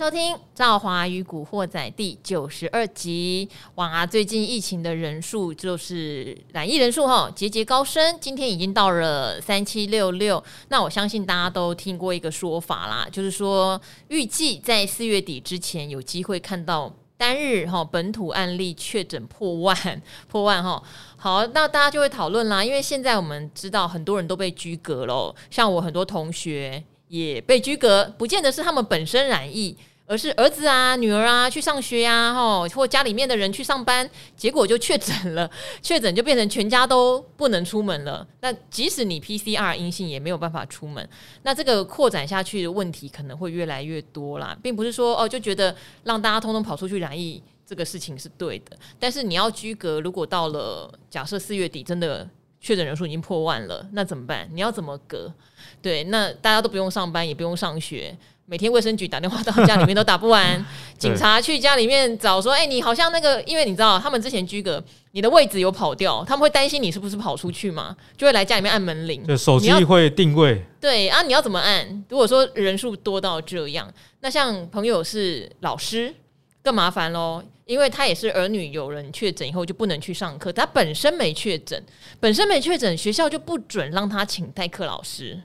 [0.00, 3.46] 收听《赵华与古惑仔》第九十二集。
[3.74, 10.42] 哇，最近疫情的人数就是染疫人数哈节节高升，今天已经到了三七六六。
[10.68, 13.78] 那我相信大家都听过一个说法啦，就是说
[14.08, 19.76] 预计在四月底之前有机会看到单日哈本土案例确诊破万
[20.28, 20.82] 破万哈。
[21.18, 29.76] 好，那大家就会讨论啦，因为现在我们知道很多人都被居隔了，像我很多同学也被居隔，不见得是他们本身染疫。
[30.10, 35.48] 而是儿子啊、女儿啊去上学呀，吼，或家里面的人去上班，结果就确诊了，
[35.80, 38.26] 确诊就变成全家都不能出门了。
[38.40, 41.08] 那即使你 PCR 阴性，也没有办法出门。
[41.44, 48.76] 那这个扩展下去的问题可能会越来越多啦，并不是说哦就觉得让大家通通跑出去染疫这个事情是对的。
[48.98, 52.28] 但是你要居隔，如果到了假设四月底真的
[52.60, 54.48] 确诊人数已经破万了，那怎么办？
[54.52, 55.32] 你要怎么隔？
[55.80, 58.16] 对，那大家都不用上班，也不用上学。
[58.50, 60.66] 每天卫生局打电话到家里面都打不完，
[60.98, 70.60] 警察去家里面找说：“哎、欸，你好像那个，因为你知道他们之前居格，你的位置有跑掉，他们会担心你是不是跑出去嘛，就会来家里面按门铃，就手机会定位。
[70.80, 72.04] 对啊，你要怎么按？
[72.08, 76.12] 如果说人数多到这样，那像朋友是老师
[76.60, 81.80] 更麻烦喽，因为他也是儿女有人确诊以后就不能去上课，他本身没确诊，
[82.18, 85.40] 本身没确诊，学校就不准让他请代课老师。”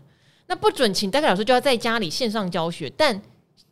[0.47, 3.19] 那不准请代课老师，就要在家里线上教学，但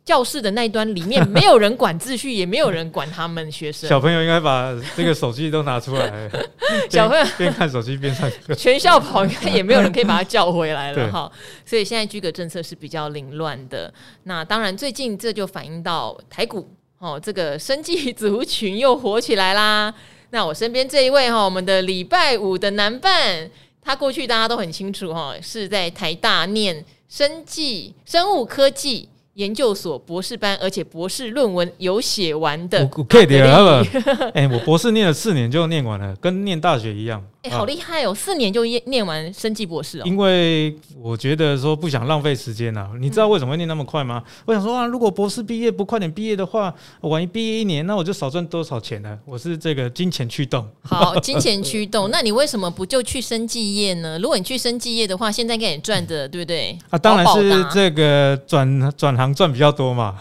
[0.04, 3.88] 教室的那一端里面没有人管秩序，也没有人管他们学生。
[3.88, 6.30] 小朋友应该把这个手机都拿出来，
[6.90, 11.30] 小朋友边看手机边上课，全校跑应该也没有人可以把他叫回来了哈。
[11.64, 13.90] 所以现在居格政策是比较凌乱的。
[14.24, 19.94] 那当然，最近这就反映到台股哦，这个生计族群又火起来啦。
[20.30, 23.48] 那我身边这一位哈，我们的礼拜五的男伴。
[23.84, 32.80] 他过去大家都很清楚哈，是在台大念生技生物科技研究所博士班，而且博士论文有写完的。
[32.96, 33.84] 我可以的，
[34.32, 37.22] 哎，我博士念了四年就念完了，跟念大学一样。
[37.44, 38.14] 哎、欸，好厉害哦！
[38.14, 40.02] 四年就念念完生技博士哦。
[40.06, 42.88] 因为我觉得说不想浪费时间呐。
[42.98, 44.22] 你知道为什么会念那么快吗？
[44.24, 49.18] 嗯、我想说啊，如果博士毕业不快点毕业的话，晚一毕业一年，那我就少赚多少钱呢？
[49.26, 50.66] 我是这个金钱驱动。
[50.84, 52.08] 好，金钱驱动。
[52.10, 54.18] 那你为什么不就去生技业呢？
[54.18, 56.78] 如果你去生技业的话，现在该你赚的，对不对？
[56.88, 60.16] 啊，当然是这个转转行赚比较多嘛。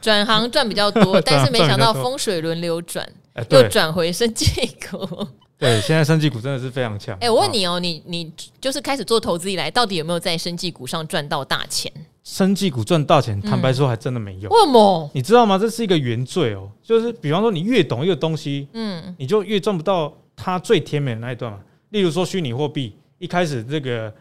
[0.00, 4.46] 转、嗯、行赚比较多， 但是没想到风水轮流转，欸、又转回生技
[4.90, 5.26] 股。
[5.56, 7.14] 对，现在生技股真的是非常强。
[7.16, 11.90] 哎、欸，我问你哦，你你就是开始做投资以来，到底有没有在生技股上赚到大钱？
[12.24, 14.50] 生技股赚大钱，坦白说还真的没有。
[14.50, 15.10] 为什么？
[15.14, 15.56] 你知道吗？
[15.56, 16.70] 这是一个原罪哦。
[16.82, 21.60] 就是比方说，你越懂一个东西，嗯，你就越赚不到它最甜美的那一段嘛。
[21.90, 24.12] 例如说，虚拟货币，一开始这个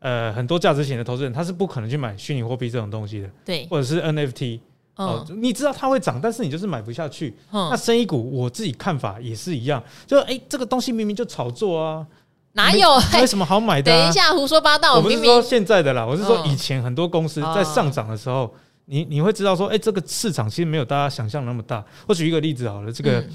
[0.00, 4.60] 呃很多价值型的投资人，他是不可能去买虚拟货币这种东西的，对，或者是 NFT。
[4.96, 7.36] 哦，你知道它会涨，但是你就是买不下去。
[7.50, 12.06] 嗯、那生意股，我自己看法也是一样，就哎、欸，这个东西明明就炒作啊，
[12.52, 12.88] 哪有？
[13.18, 13.98] 有什么好买的、啊？
[14.02, 14.96] 等一下，胡说八道！
[14.96, 18.50] 我不是说现在的啦，我是说以前很多公司在上涨的时候，哦、
[18.84, 21.84] 你你会知道说，哎、欸，这个市场其实没有大家想象那么大。
[22.06, 23.20] 我举一个例子好了，这个。
[23.20, 23.30] 嗯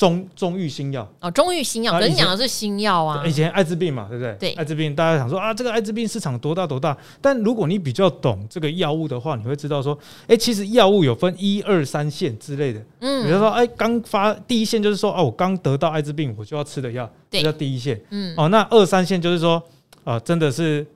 [0.00, 3.22] 中中裕新药哦，中裕新药，可是你讲的是新药啊。
[3.26, 4.34] 以前艾滋病嘛，对不对？
[4.36, 6.96] 对，艾滋病，大家想说啊，这个艾滋病市场多大多大？
[7.20, 12.82] 但如果你比较懂这个药物的话，你会知道说，哎，其实药物有分一二三线之类的。
[13.00, 18.00] 嗯，比如说，哎，刚发第一线就是说，哦，我刚得到艾滋病，我就要吃的药，这叫第一线。
[18.08, 19.62] 嗯，哦，那二三线就是说，
[20.04, 20.86] 啊，真的是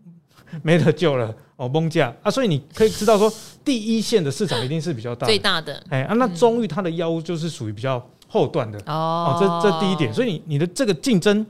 [0.62, 3.32] 没得救了，哦，崩价啊，所以你可以知道说，
[3.64, 5.82] 第一线的市场一定是比较大， 最大的。
[5.88, 8.06] 哎啊，那中裕它的药物就是属于比较。
[8.32, 11.44] 后段的哦，这这第一点，所以你你的这个竞争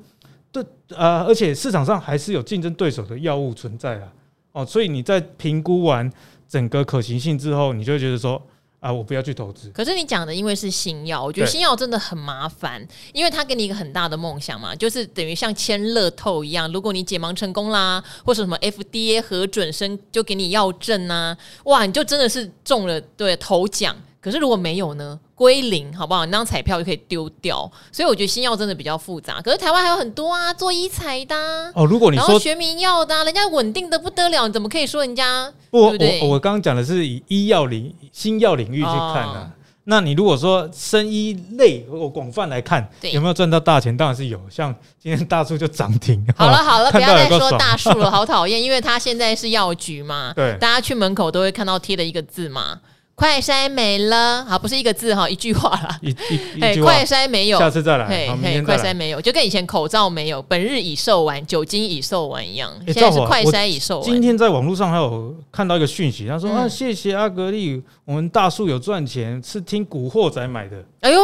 [0.51, 0.65] 对
[0.97, 4.09] 呃，而且市场上还是有竞争对手的药物存在啊，
[4.53, 6.11] 哦，所以你在评估完
[6.49, 8.43] 整个可行性之后，你就会觉得说
[8.81, 9.69] 啊，我不要去投资。
[9.75, 12.83] 可是你讲的因为是新药，我觉得新药真的很麻烦，
[13.13, 23.95] 因为它给你一个很大的梦想嘛，就是等于像签乐透一样，如果你解盲成功啦，或者什么 FDA 核准生就给你药证呐，哇，你就真的是中了对头奖。
[24.21, 25.19] 可是如果没有呢？
[25.35, 26.27] 归零，好不好？
[26.27, 27.71] 你那张彩票就可以丢掉。
[27.91, 29.41] 所以我觉得新药真的比较复杂。
[29.41, 31.87] 可是台湾还有很多啊，做医材的、啊、哦。
[31.87, 35.51] 如果你说学名药的、啊，人家稳定的不得了，你怎么可以说人家？
[35.71, 35.87] 不？
[35.87, 39.51] 我我刚刚讲的是以医药领新药领域去看、啊。
[39.51, 39.51] 哦、
[39.85, 43.97] 那你如果说生医类我广泛来看，有没有赚到大钱？
[43.97, 44.39] 当然是有。
[44.51, 46.23] 像今天大树就涨停。
[46.37, 50.35] 好了 好了，不要再说大树了， 好讨厌，因为他现在是药局嘛。
[50.37, 52.79] 对，大家去门口都会看到贴的一个字嘛。
[53.21, 55.99] 快筛没了，好，不是一个字哈，一句话啦。
[56.01, 58.09] 一一哎，快筛没有，下次再来。
[58.09, 58.35] 嘿，好，
[58.65, 62.73] 快筛没有，就跟以前口罩没有，本日已售完，酒精已售完一样。
[62.87, 64.11] 现在是快筛已售完。
[64.11, 70.83] 今天在网络上还有看到一个讯息，他说啊，谢谢阿格力，我们大树有赚钱，是听古惑仔买的。
[71.01, 71.21] 哎呦，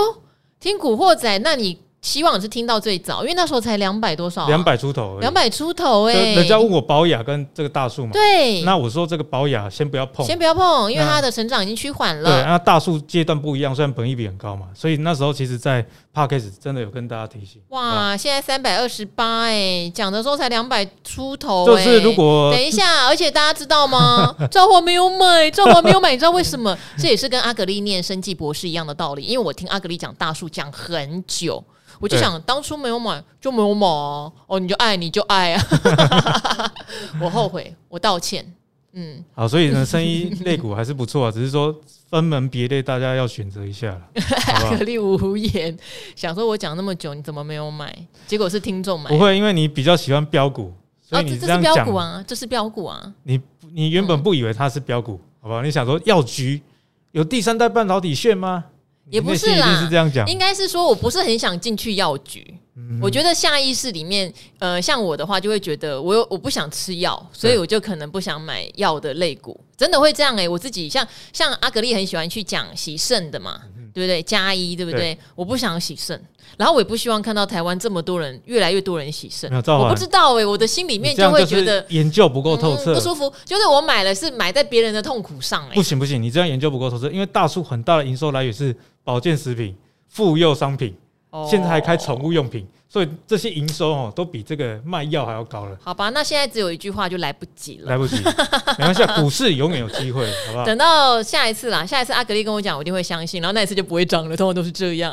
[0.61, 1.79] 听古惑仔，那你？
[2.07, 6.35] 希望是听到最早，因为那时候才两百多少、啊，两百出头，两百出头哎、欸。
[6.37, 12.31] 人家问我宝雅跟这个大树嘛，对，那我说这个宝雅先不要碰，先不要碰，因为它的成长已经趋缓了。
[12.31, 17.61] 对，那大树阶段不一样，虽然本益比很高嘛，所以那时候其实，在 Podcast 真的有跟大家提醒。
[17.71, 24.33] 哇，现在三百二十八哎，讲的时候才两百出头、欸，就是如果等一下，而且大家知道吗？
[24.49, 26.79] 赵华没有买，赵华没有买，你知道为什么？
[26.97, 31.65] 这也是跟阿格力念生技博士一样的道理，因为我听阿格力讲大树讲很久。
[32.01, 35.63] 我就想当初没有买就没有买哦，你就爱你就爱啊！
[37.21, 38.53] 我后悔，我道歉。
[38.99, 41.75] 嗯，好，所以呢，生意类股还是不错啊，只是说
[42.09, 43.89] 分门别类，大家要选择一下。
[43.93, 44.01] 了。
[44.71, 45.77] 可力无言，
[46.15, 47.95] 想说我讲那么久，你怎么没有买？
[48.27, 49.11] 结果是听众买。
[49.11, 50.73] 不会，因为你比较喜欢标股，
[51.03, 53.13] 所以你这样讲、啊，这是标股啊。
[53.25, 53.39] 你
[53.73, 55.61] 你原本不以为它是标股，好不好？
[55.61, 56.63] 你想说药局
[57.13, 58.65] 有第三代半导体线吗？
[59.11, 62.55] 也不是啦，是这样讲，应该是说我不是很想进去药局。
[62.79, 70.49] 嗯、我觉得下意识里面，呃，像我的话，就会觉得我有我不想吃药，所以我就可能不想买药的肋骨，真的会这样哎、欸。
[70.49, 74.23] 我自己像像阿格丽很喜欢去讲洗肾的嘛，嗯、对不对？
[74.23, 75.15] 加一对不对？
[75.15, 76.23] 对我不想洗肾。
[76.59, 79.51] 然后我也不希望看到台湾这么多人，越来越多人洗肾。
[79.51, 83.33] 我不知道哎、欸，我的心里面就会觉得研究不够透彻、嗯，不舒服。
[83.47, 85.75] 就是我买了是买在别人的痛苦上哎、欸。
[85.75, 89.75] 不行不行，你这样研究不够透彻，因为大树很大的营收来源是保健食品、
[90.11, 90.95] 妇幼商品，
[91.31, 92.67] 哦、现在还开宠物用品。
[92.89, 95.77] 所以这些营收哦，都比这个卖药还要高了。
[95.83, 97.91] 好吧，那现在只有一句话，就来不及了。
[97.91, 98.17] 来不及，
[98.79, 100.65] 没关系，股市永远有机会，好不好？
[100.67, 105.13] 等到下一次啦，下一次阿格力跟我讲，我一定会相信，然后那一次就不会涨了，通常都是这样。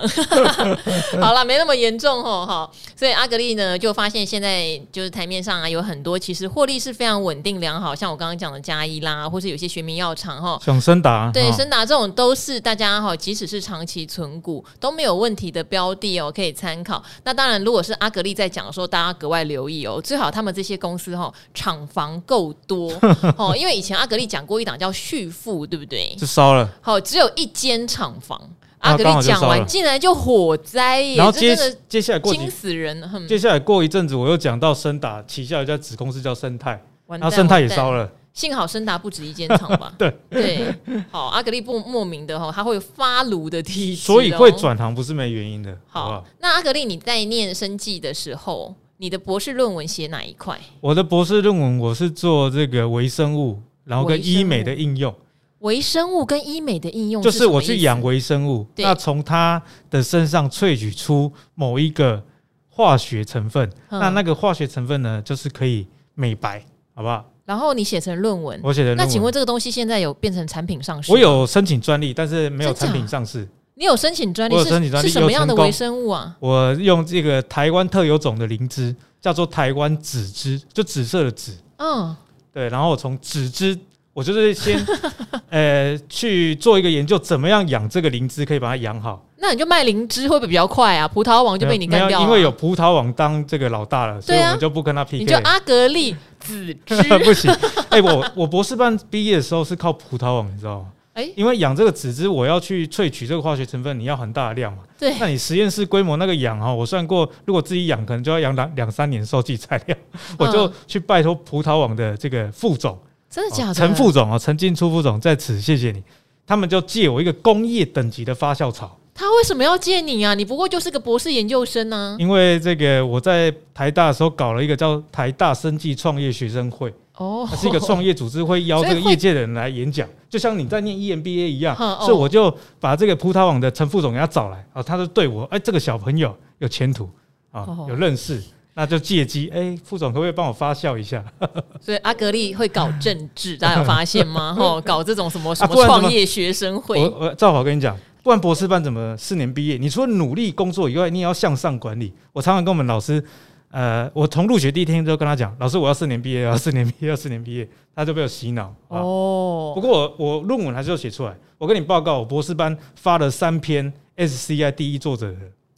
[1.19, 2.71] 好了，没那么严重哦，好。
[2.95, 17.03] 所以阿格力呢，就发现现在就是台面上啊，有很多其实获利是非常稳定良好，像我刚刚讲的嘉一啦，或是有些学名药厂哈，像森达，对，森达这种都是大家哈，即使是长期存股都没有问题的标的哦，可以参考。
[17.23, 20.01] 那当然，如果是阿格力在在讲的时候，大家格外留意哦。
[20.03, 22.91] 最好他们这些公司哈，厂房够多
[23.37, 23.55] 哦。
[23.55, 26.13] 因为以前阿格力讲过一档叫旭富，对不对？
[26.17, 26.69] 就烧了。
[26.81, 28.37] 好，只有一间厂房。
[28.79, 31.15] 阿格力讲完，竟然就火灾耶！
[31.15, 31.55] 然后接
[31.87, 33.01] 接下来惊死人。
[33.25, 38.11] 接下来过一阵子，我又讲到森达旗下有一家子公司叫生态，然后生态也烧了。
[38.33, 39.93] 幸好森达不止一间厂吧？
[39.97, 40.75] 对对。
[41.11, 45.77] 好，阿格力不莫名的哈，它会发炉的体质，所以会转行不是没原因的。
[45.87, 50.59] 好，好，那阿格力你在念生技的时候，你的博士论文写哪一块？
[50.81, 55.13] 我的博士论文我是做这个微生物，然后跟医美的应用。
[55.59, 62.21] 微生物跟医美的应用，就是我去养微生物，那从它的身上萃取出某一个
[62.67, 66.65] 化学成分，那那个化学成分呢，就是可以美白，
[66.95, 67.23] 好不好？
[67.45, 68.95] 然后你写成论文，我写的。
[68.95, 71.11] 那请问这个东西现在有变成产品上市？
[71.11, 73.47] 我有申请专利，但是没有产品上市。
[73.75, 74.53] 你有申请专利？
[74.53, 76.35] 我有申请专利是什么样的微生物啊？
[76.39, 81.57] 我用这个台湾特有种的灵芝，叫做台湾紫芝，就紫色的紫。
[81.77, 82.15] 嗯，
[82.53, 82.69] 对。
[82.69, 83.77] 然后我从紫芝，
[84.13, 84.79] 我就是先
[85.49, 89.25] 呃去做一个研究，怎么样养这个灵芝，可以把它养好。
[89.37, 91.07] 那你就卖灵芝会不会比较快啊？
[91.07, 95.17] 葡萄王就被你干掉了，因为有葡萄王当这个老大了，所以我们就不跟他 PK。
[95.17, 97.51] 你就阿格力紫芝不行。
[97.89, 100.87] 哎，我我博士班毕业的时候是靠葡萄网，你知道吗？
[101.13, 104.79] 哎，因为养这个籽汁，我要去萃取这个化学成分，你要很大的量嘛。
[104.97, 109.97] 对，那你实验室规模那个养哈，我算过，如果自己养，可能就要养两两三年收集材料。
[110.39, 112.97] 我就去拜托葡萄网的这个副总，
[113.33, 113.73] 真的假的？
[113.73, 116.03] 陈副总啊，陈进初副总在此，谢谢你。
[116.45, 118.95] 他们就借我一个工业等级的发酵槽。
[119.15, 120.35] 他为什么要借你啊？
[120.35, 122.17] 你不过就是个博士研究生呢、啊。
[122.19, 131.75] 因为这个我在台大的时候搞了一个叫台大生技创业学生会，哦，它是一个创业组织，会邀 这个业界的人来演讲，就像你在念 EMBA 一样。
[132.05, 137.09] 所以我就把这个葡萄网的陈副总给他找来啊，他就对我，哎，这个小朋友有前途
[137.51, 138.41] 啊，有认识，
[138.75, 141.23] 那就借机，哎，副总可不可以帮我发酵一下？
[141.79, 144.55] 所以阿格力会搞政治，大家有发现吗？
[144.59, 147.97] 哦，搞这种什么什么创业学生会，我我赵华跟你讲。
[148.23, 149.75] 不然博士班怎么四年毕业？
[149.75, 152.13] 你除了努力工作以外，你也要向上管理。
[152.31, 153.21] 我常常跟我们老师，
[153.69, 158.73] 呃，我从入学第一天就跟他讲，老师我要四年毕业，要四年毕业，要四年毕业，他就被我洗脑。
[158.87, 159.73] 哦。
[159.75, 161.35] 不过我我论文还是要写出来。
[161.57, 165.37] 我跟你报告，我博士班发了三篇 SCI 第一作者的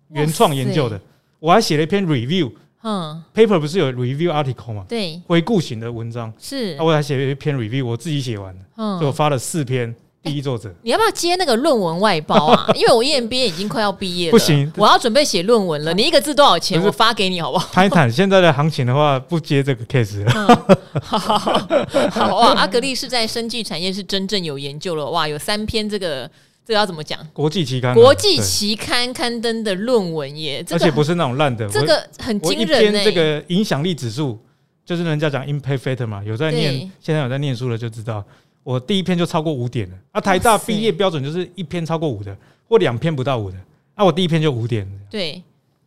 [0.09, 1.01] 原创研究的，
[1.39, 2.51] 我还写了一篇 review。
[2.85, 3.21] 嗯。
[3.33, 4.85] paper 不是有 review article 吗？
[4.87, 5.21] 对。
[5.27, 6.77] 回顾型的文章是。
[6.79, 8.65] 我还写了一篇 review，我自己写完的。
[8.77, 8.97] 嗯。
[9.01, 9.93] 就我发了四篇。
[10.25, 12.65] 第一作者，你要不要接那个论文外包啊？
[12.73, 15.93] 因为我 EMBA 已经快要毕业了，不行，我要准备写论文了。
[15.93, 16.81] 你一个字多少钱？
[16.81, 17.69] 我发给你好不好？
[17.71, 20.31] 谈一谈现在的行情的话，不接这个 case 了。
[20.35, 21.67] 嗯、好好好，
[22.09, 22.53] 好哇！
[22.55, 26.27] 阿格力是在生技产业是真正有研究了哇，有三篇这个
[26.65, 27.19] 这个要怎么讲？
[27.31, 33.03] 国际期刊、啊，国际期刊刊登的论文耶，这个、而且不是那种烂的，这个很惊人呢。
[33.03, 34.38] 这个影响力指数
[34.84, 38.24] 就是人家讲 impact factor 嘛，有在念，现在有在念书的就知道。
[38.63, 40.19] 我第一篇就超过五点了啊！
[40.19, 42.36] 台大毕业标准就是一篇超过五的，
[42.67, 43.57] 或两篇不到五的
[43.93, 44.03] 啊！
[44.03, 44.91] 我第一篇就五点。
[45.07, 45.39] 对，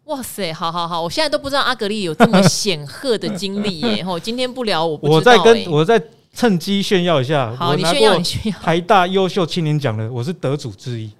[0.05, 1.03] 哇塞，好好好！
[1.03, 4.03] 我现在都不知道阿格力有这么显赫的经历耶！
[4.07, 5.17] 吼，今天不聊我不知道。
[5.17, 6.01] 我在跟我在
[6.35, 8.59] 趁机炫耀一下，好，你炫耀，你炫耀。
[8.61, 11.11] 台大优秀青年奖的，我是得主之一。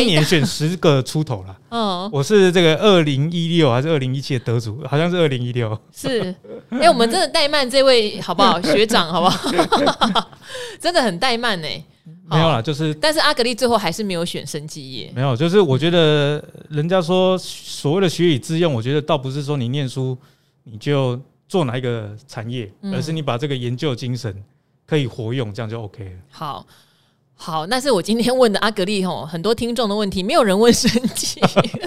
[0.00, 4.82] 一年选十个出头了，嗯，我是这个二零一六还是二零一七的得主？
[4.88, 5.78] 好像是二零一六。
[5.94, 6.34] 是，
[6.70, 8.58] 哎、欸，我们真的怠慢这位好不好？
[8.64, 10.30] 学长好不好？
[10.80, 11.68] 真的很怠慢呢。
[12.30, 15.12] 没有啦，就是，但是阿格力最后还是没有选生技业。
[15.14, 20.16] 没有，就是我觉得人家说所谓的学以致用，我觉得倒不是说你念书
[20.62, 24.34] 你就做哪一个产业，而是你把这个研究精神
[24.86, 26.10] 可以活用，这样就 OK 了。
[26.30, 26.66] 好。
[27.36, 31.40] 好，那是我今天问的阿格力吼，很多听众的问题，没有人问生计。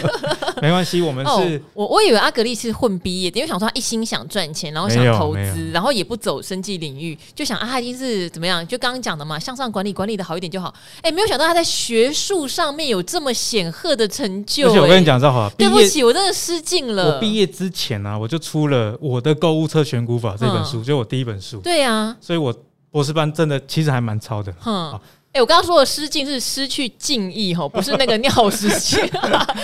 [0.61, 8.67] 没关系，我们是，哦、我我以为阿格力是混毕业的，因为想说他一心想赚钱，然后想投资，然后也不走生计领域，就想啊，他一定是怎么样？
[8.67, 10.71] 就刚刚讲的嘛，向上管理管理的好一点就好。
[10.97, 14.69] 哎、欸，没有想到他在学术上面有这么显赫的成就、欸。
[14.69, 17.15] 而且我跟你讲，赵华，对不起，我真的失敬了。
[17.15, 21.61] 我毕业之前呢、啊，我就出了我的购物车选股法这本书，嗯、就我第一本书。
[21.61, 22.53] 对啊，所以我
[22.91, 24.53] 博士班真的其实还蛮超的。
[24.65, 25.00] 嗯。
[25.34, 29.00] 欸、我刚刚说的失敬是失去敬意哈， 不是那个尿失禁。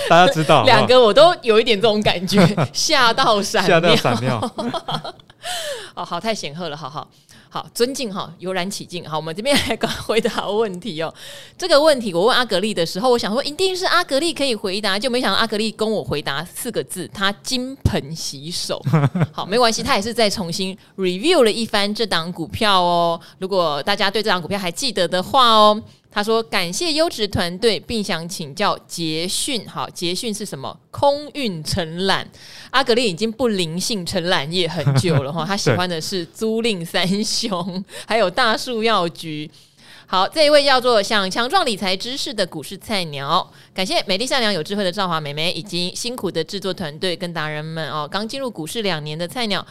[0.07, 4.53] 大家知道， 两个我都有一点这种感觉，吓到闪尿，吓到闪尿。
[5.95, 7.07] 哦， 好，太显赫了，好好。
[7.53, 9.07] 好，尊敬哈，油然起敬。
[9.07, 11.13] 好，我们这边来回答问题哦。
[11.55, 18.81] 这个问题我问阿格丽的时候，我想说一定是阿格丽可以回答，就没想到阿格丽跟我回答四个字，他金盆洗手。
[19.31, 23.21] 好，没关系，他也是再重新 review 了一番这档股票哦。
[23.37, 25.79] 如果大家对这档股票还记得的话哦。
[26.13, 29.67] 他说：“感谢优质团队，并想请教捷讯。
[29.67, 30.77] 好，捷讯是什么？
[30.91, 32.29] 空运承揽。
[32.69, 35.43] 阿格力已经不灵性承揽业很久了哈。
[35.47, 39.49] 他喜欢的是租赁三雄，还有大树药局。
[40.05, 43.51] 好，这一位叫做想强壮理财知识的股市菜鸟。
[43.73, 48.07] 感谢美丽善良有智慧的赵华美眉，以及辛苦的制作团队跟达人们哦。
[48.07, 49.65] 刚进入股市两年的菜鸟。”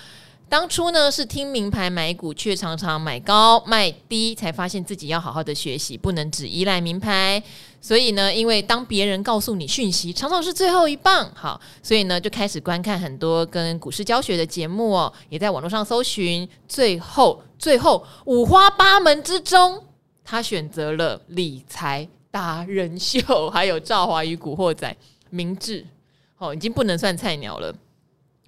[0.53, 7.43] 当初呢是听名牌买股，却常常买高卖低，才发现自己要好好的学习，不能只依赖名牌。
[7.81, 11.27] 所以呢，因为当别人告诉你讯息，常常是最后一棒。
[11.35, 16.47] 好，所以呢就开始观看很多跟股市教学的节目哦，也在网络上搜寻。
[16.69, 19.83] 最后，最后五花八门之中，
[20.23, 24.95] 他选择了理财达人秀，还有赵华与古惑仔
[25.31, 25.83] 明智。
[26.37, 27.75] 哦，已经不能算菜鸟了。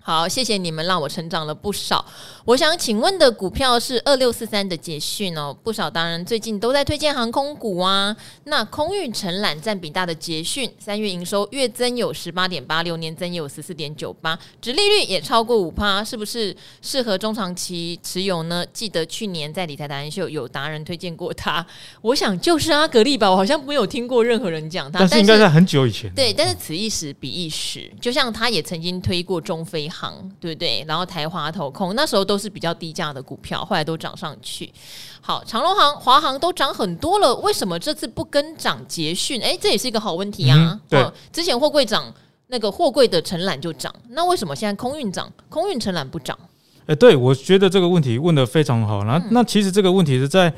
[0.06, 2.04] 好，谢谢你们，让我成长了不少。
[2.44, 8.14] 我想请问的股票是二六四三的捷讯哦，不少当然最近都在推荐航空股啊。
[8.44, 18.62] 那空运承揽占比大的捷讯，三月营收月增有十八点八六，年增有十四点九八，殖利率也超过五趴，是不是适合中长期持有呢？
[18.74, 21.64] 记得去年在理财达人秀有达人推荐过它，
[22.02, 26.12] 我想就是阿格力吧，我好像没有听过任何人讲它，但是应该在很久以前。
[26.14, 29.90] 对，但是此一时彼一时，就像他也曾经推过中飞。
[29.94, 30.84] 行对不对？
[30.88, 34.72] 然后台华投控那时候都是比较低价的股票，后来都涨上去。
[35.20, 39.40] 好，长隆行、华航都涨很多了，为什么这次不跟涨捷讯？
[39.40, 40.56] 哎，这也是一个好问题啊。
[40.58, 42.12] 嗯、对、哦，之前货柜涨，
[42.48, 46.38] 那个货柜的承揽就涨，那为什么现在空运涨，空运承揽不涨？
[46.86, 49.04] 哎，对，我觉得这个问题问的非常好。
[49.04, 50.52] 那、嗯、那其实这个问题是在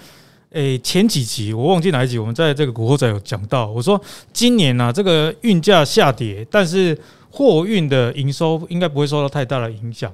[0.50, 4.00] 诶前几集我忘记哪一集，我们在这个古惑仔有讲到，我说
[4.33, 6.99] 今年呢、啊、这个运价下跌，但是。
[7.37, 10.11] 货运的营收应该不会受到太大的影响。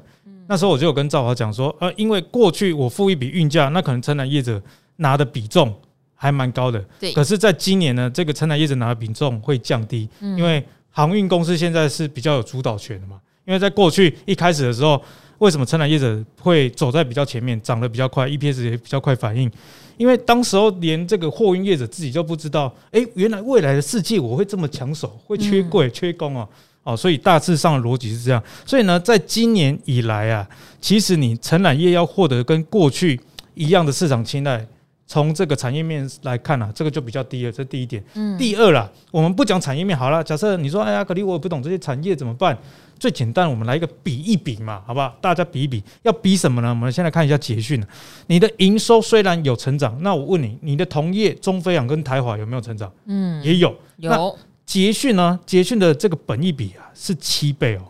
[0.48, 4.60] 那时候我就有跟赵华讲说，呃，因为过去我付一笔运价，那可能承揽业者
[4.96, 5.72] 拿的比重
[6.16, 6.84] 还蛮高的。
[6.98, 7.12] 对。
[7.12, 10.60] 可是，在今年呢，这个承揽业者拿的比重会降低，因为
[10.90, 13.20] 航运公司现在是比较有主导权的嘛。
[13.44, 15.00] 因为在过去一开始的时候，
[15.38, 19.48] 为什么承揽业者会走在比较前面，涨得比较快，EPS 也比较快反应？
[19.96, 26.48] 因为当时候连这个货运业者自己就不知道，诶，原来未来的世界我会这么抢手，会缺柜、缺工啊。
[26.84, 28.42] 哦，所以大致上的逻辑是这样。
[28.66, 30.48] 所以呢，在今年以来啊，
[30.80, 33.20] 其实你承揽业要获得跟过去
[33.54, 34.66] 一样的市场青睐，
[35.06, 38.02] 从这个产业面来看啊，这个就比较低了，这是第一点。
[38.14, 40.24] 嗯，第二啦，我们不讲产业面好了。
[40.24, 42.58] 假设你说，哎呀，可丽我也不懂这些产业怎么办？
[42.98, 45.12] 最简单，我们来一个比一比嘛，好不好？
[45.20, 46.68] 大家比一比，要比什么呢？
[46.68, 47.84] 我们先来看一下捷讯。
[48.28, 52.92] 你的营收虽然有成长，那我问你，你的同业中飞航跟台华有没有成长？
[53.06, 53.74] 嗯，也有。
[53.96, 54.38] 有。
[54.64, 55.38] 捷讯呢？
[55.44, 57.82] 捷讯的这个本益比啊是七倍哦，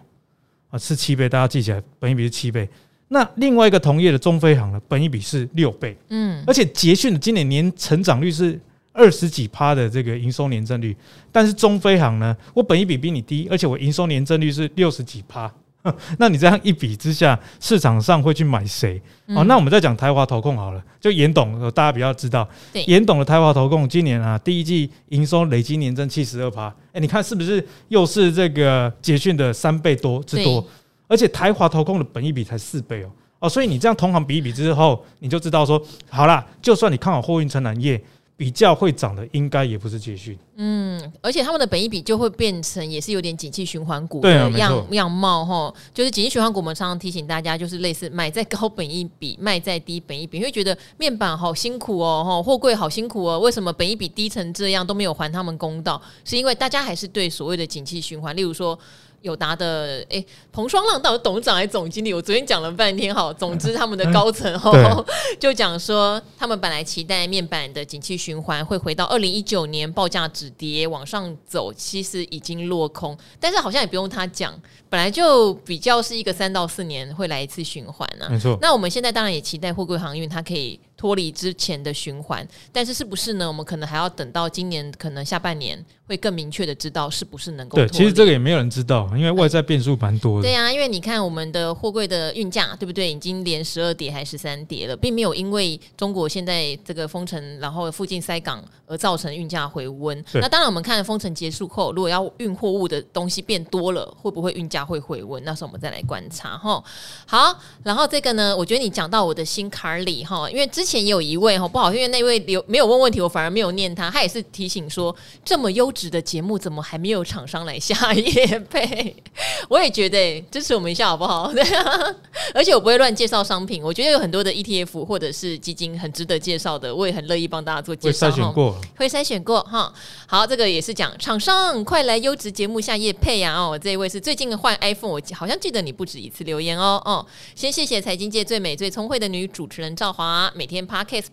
[0.71, 2.69] 啊是七倍，大家记起来，本益比是七倍。
[3.09, 8.59] 那另外一个同业的中飞航呢，本益比是六倍，嗯，而且捷讯的今年年成长率是
[8.93, 10.97] 二十几趴的这个营收年增率，
[11.31, 15.52] 但是中飞航呢，我本益比比你低，而且我营收年增率是六十几趴，
[16.19, 19.01] 那你这样一比之下，市场上会去买谁？
[19.29, 22.49] 哦，那我们再讲台华投控好了，就严董，大家比较知道，
[22.87, 30.65] 严董的台华投控今年啊，第一季营收累计年增七十二趴，哎，你看是不是又是这个捷讯的三倍多之多？
[31.09, 33.11] 而且台华投控的本益比才四倍哦。
[33.41, 38.01] 哦，所以你这样同行比一比之后，你就知道说，好啦，就算你看好货运承揽业，
[38.43, 40.37] 比较会涨的，应该也不是捷讯。
[40.57, 56.03] 嗯，而且他们的本益比就会变成也是有点景气循环股的样、啊、样貌哈，就是景气循环股，我们常常提醒大家，就是类似买在高本益比，卖在低本益比，你会觉得面板好辛苦哦，哈，货柜好辛苦哦，为什么本益比低成这样都没有还他们公道？
[56.25, 58.77] 是因为大家还是对所谓的景气循环，例如说。
[59.23, 62.12] 友达的诶，彭双浪到底董事长还是总经理？
[62.12, 65.05] 我昨天讲了半天哈，总之他们的高层哈、嗯、
[65.41, 73.17] 就讲说，他们本来期待面板的景气循环会回到二零一九年报价止跌往上走，其实已经落空。
[73.41, 74.52] 但是好像也不用他讲，
[74.88, 78.31] 本来就比较是一个三到四年会来一次循环呢、啊。
[78.31, 78.59] 没错。
[78.61, 80.79] 那我们现在当然也期待货柜航运它可以。
[81.02, 83.49] 脱离之前的循环，但是是不是呢？
[83.49, 87.75] 我们可能还要等到今年，可能下半年会更明确的知道是不是能够。
[87.75, 90.42] 对，其实这个也没有人知道，因为外在变数蛮多的。
[90.42, 93.11] 对呀、啊，因为你看我们的货柜的运价，对不对？
[93.11, 100.25] 已经连十二跌还是十三跌了，并没有因为中国现在这个封城，然后附近塞港而造成运价回温。
[100.35, 105.42] 那当然，我们看封城结束后，如果要运货物的东西变多了，会不会运价会回温？
[105.42, 106.80] 那时候我们再来观察哈。
[107.26, 110.92] 好，然后这个呢，我觉得你讲到我的心坎里哈，因为之前。
[110.93, 114.11] 前也有一位哈，不好，因为那位留没有问问题，我反而没有念他。
[114.11, 119.17] 他也是提醒说，这么优质的节目，怎么还没有厂商来下夜配？
[119.71, 121.51] 我也觉得支持我们一下好不好？
[121.53, 122.15] 对啊，
[122.53, 123.83] 而且我不会乱介绍商品。
[123.83, 128.27] 我觉得有很多的 ETF 或者是基金很值得介绍的，我也很乐意帮大家做介绍。
[128.27, 129.91] 会筛选过，会筛选过哈。
[130.26, 133.55] 好，这个也是讲厂商快来优质节目下夜配呀！
[133.57, 137.00] 哦，这一位是最近换 iPhone，我好像记得你不止一次留言哦。
[137.07, 137.25] 哦，
[137.55, 140.81] 先谢谢财经界最美最聪慧的女主持人赵华，每天。
[140.86, 141.26] Podcast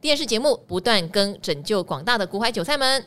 [0.00, 3.04] 电视节目不断跟，拯救广大的股海韭菜们，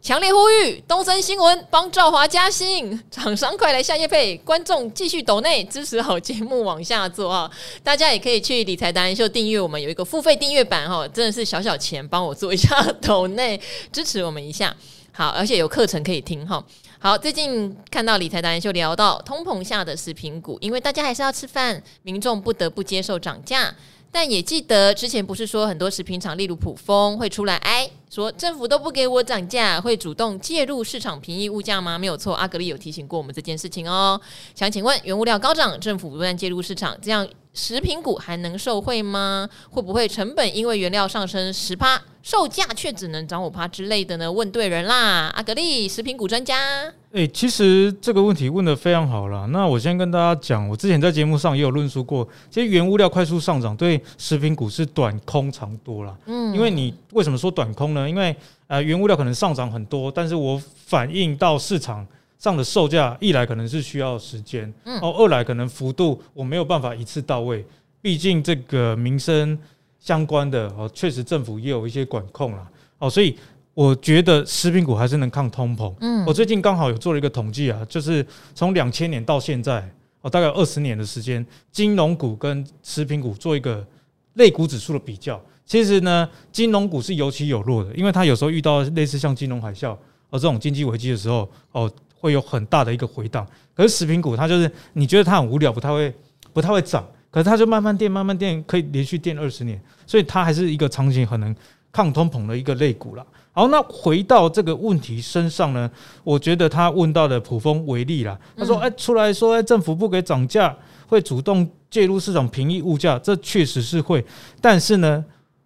[0.00, 7.50] 强烈呼吁东森新闻帮赵华加薪，厂商快来下夜配，观众继续抖内支持好节目往下做啊！
[7.82, 13.60] 大家也可以去理财达人秀订阅，我们有一个付费订阅版哈，真的是小小钱帮我做一下抖内
[13.92, 14.74] 支持我们一下，
[15.12, 16.64] 好，而且有课程可以听哈。
[17.00, 23.72] 好，最近看到理财达人秀聊到通膨下的食品股，因为大家还是要吃饭，民众不得不接受涨价。
[24.10, 31.98] 但也记得之前不是说很多食品厂，例如普丰会出来哎，说政府都不给我涨价，会主动介入市场平抑物价吗？
[31.98, 34.20] 没有错，阿格力有提醒过我们这件事情哦。
[34.54, 39.48] 想请问，原物料高涨，政府不断介入市场，这样食品股还能受惠吗？
[39.70, 44.32] 会不会成本因为原料上升十趴，售价却只能涨五趴之类的呢？
[44.32, 46.94] 问对人啦，阿格力食品股专家。
[47.12, 49.46] 诶、欸，其实这个问题问的非常好了。
[49.46, 56.14] 那我先跟大家讲，我之前在节目上也有论述过，其实原物料快速上涨对食品股是短空长多了。
[56.26, 58.06] 嗯，因为你为什么说短空呢？
[58.06, 62.06] 因为呃，原物料可能上涨很多，但是我反映到市场
[62.38, 67.64] 上的售价，一来可能是需要时间，嗯，哦，二来可能幅度我没有办法一次到位，
[68.02, 69.58] 毕竟这个民生
[69.98, 72.68] 相关的哦，确实政府也有一些管控了，
[72.98, 73.34] 哦，所以。
[73.78, 75.94] 我觉得食品股还是能抗通膨。
[76.00, 79.88] 嗯，我最近刚好有做了一个统计啊，就是从两千年到现在，
[80.20, 83.86] 哦，大概二十年的时间，金融股跟食品股做一个
[84.34, 85.40] 类股指数的比较。
[85.64, 89.92] 其实呢，金融股是有起有落的，因为它有时候遇到类似像金融海啸
[90.30, 91.88] 哦这种经济危机的时候，哦，
[92.18, 93.46] 会有很大的一个回档。
[93.76, 96.12] 可是食品股它就是你觉得它很无聊，不太会
[96.52, 101.54] 不太会涨，可是它就慢慢垫慢慢垫，可以连续垫二十年，所以它还是一个长期很能
[101.92, 103.24] 抗通膨的一个类股了。
[103.58, 105.90] 好，那回到这个问题身上呢，
[106.22, 110.72] 我觉得他问到的普丰为例啦，他说：“哎，出来说，哎，政府不给涨价，
[111.08, 114.24] 会主动介入市场平抑物价，这确实是会。
[114.60, 115.24] 但是呢，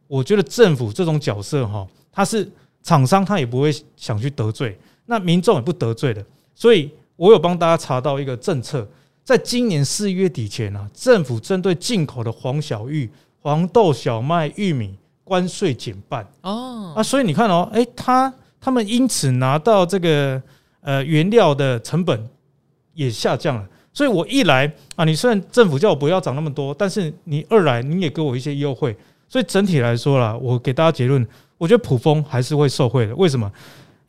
[0.08, 2.50] 我觉得政府这种角色哈，他是
[2.82, 4.74] 厂商，他也不会想去得罪，
[5.04, 6.24] 那民众也不得罪的。
[6.54, 8.88] 所以我有帮大家查到一个政策，
[9.22, 13.10] 在今年四月底前啊，政府针对进口的黄小玉、
[13.42, 14.94] 黄豆、小麦、玉米。
[15.32, 20.42] 关税减半哦，啊，所以你看哦，哎，他他们因此拿到这个
[20.82, 22.28] 呃原料的成本
[22.92, 28.94] 也下降了，所以我一来啊，你虽然政府叫我不要涨那么多，但是你二来你也给我一些优惠，
[29.26, 33.16] 所以整体来说啦，我给大家结论，我觉得普丰还是会受惠的。
[33.16, 33.50] 为什么？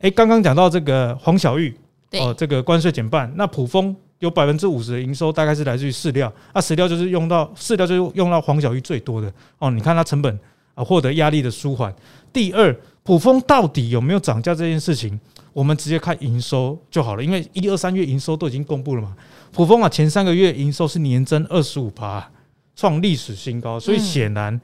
[0.00, 1.74] 哎，刚刚讲到这个黄小玉
[2.20, 3.96] 哦，这个关税减半，那普丰。
[4.20, 9.70] 有百分之五十的营收大概是来自于饲料，那饲料就是用到饲料就是用到黄小玉最多的哦。
[9.70, 10.38] 你看它成本
[10.74, 11.94] 啊，获得压力的舒缓。
[12.32, 15.18] 第二，普丰到底有没有涨价这件事情，
[15.52, 19.16] 我们直接看营收就好了，因为一二三月营收都已经公布了嘛。
[19.52, 22.28] 普丰啊，前三个月营收是年增二十五趴，
[22.74, 24.60] 创历史新高，所以显然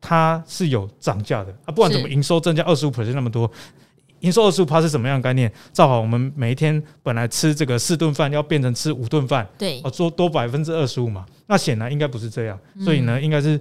[0.00, 1.66] 它是有涨价的啊。
[1.66, 3.50] 不管怎么营收增加二十五 percent 那么多。
[4.20, 5.52] 营收二十五趴是什么样的概念？
[5.72, 11.26] 正好我们每一天本来吃这个四顿饭，要变成吃五顿饭，对，哦，多多百分之二十五嘛。
[11.48, 13.60] 那显然应该不是这样，所以呢，应该是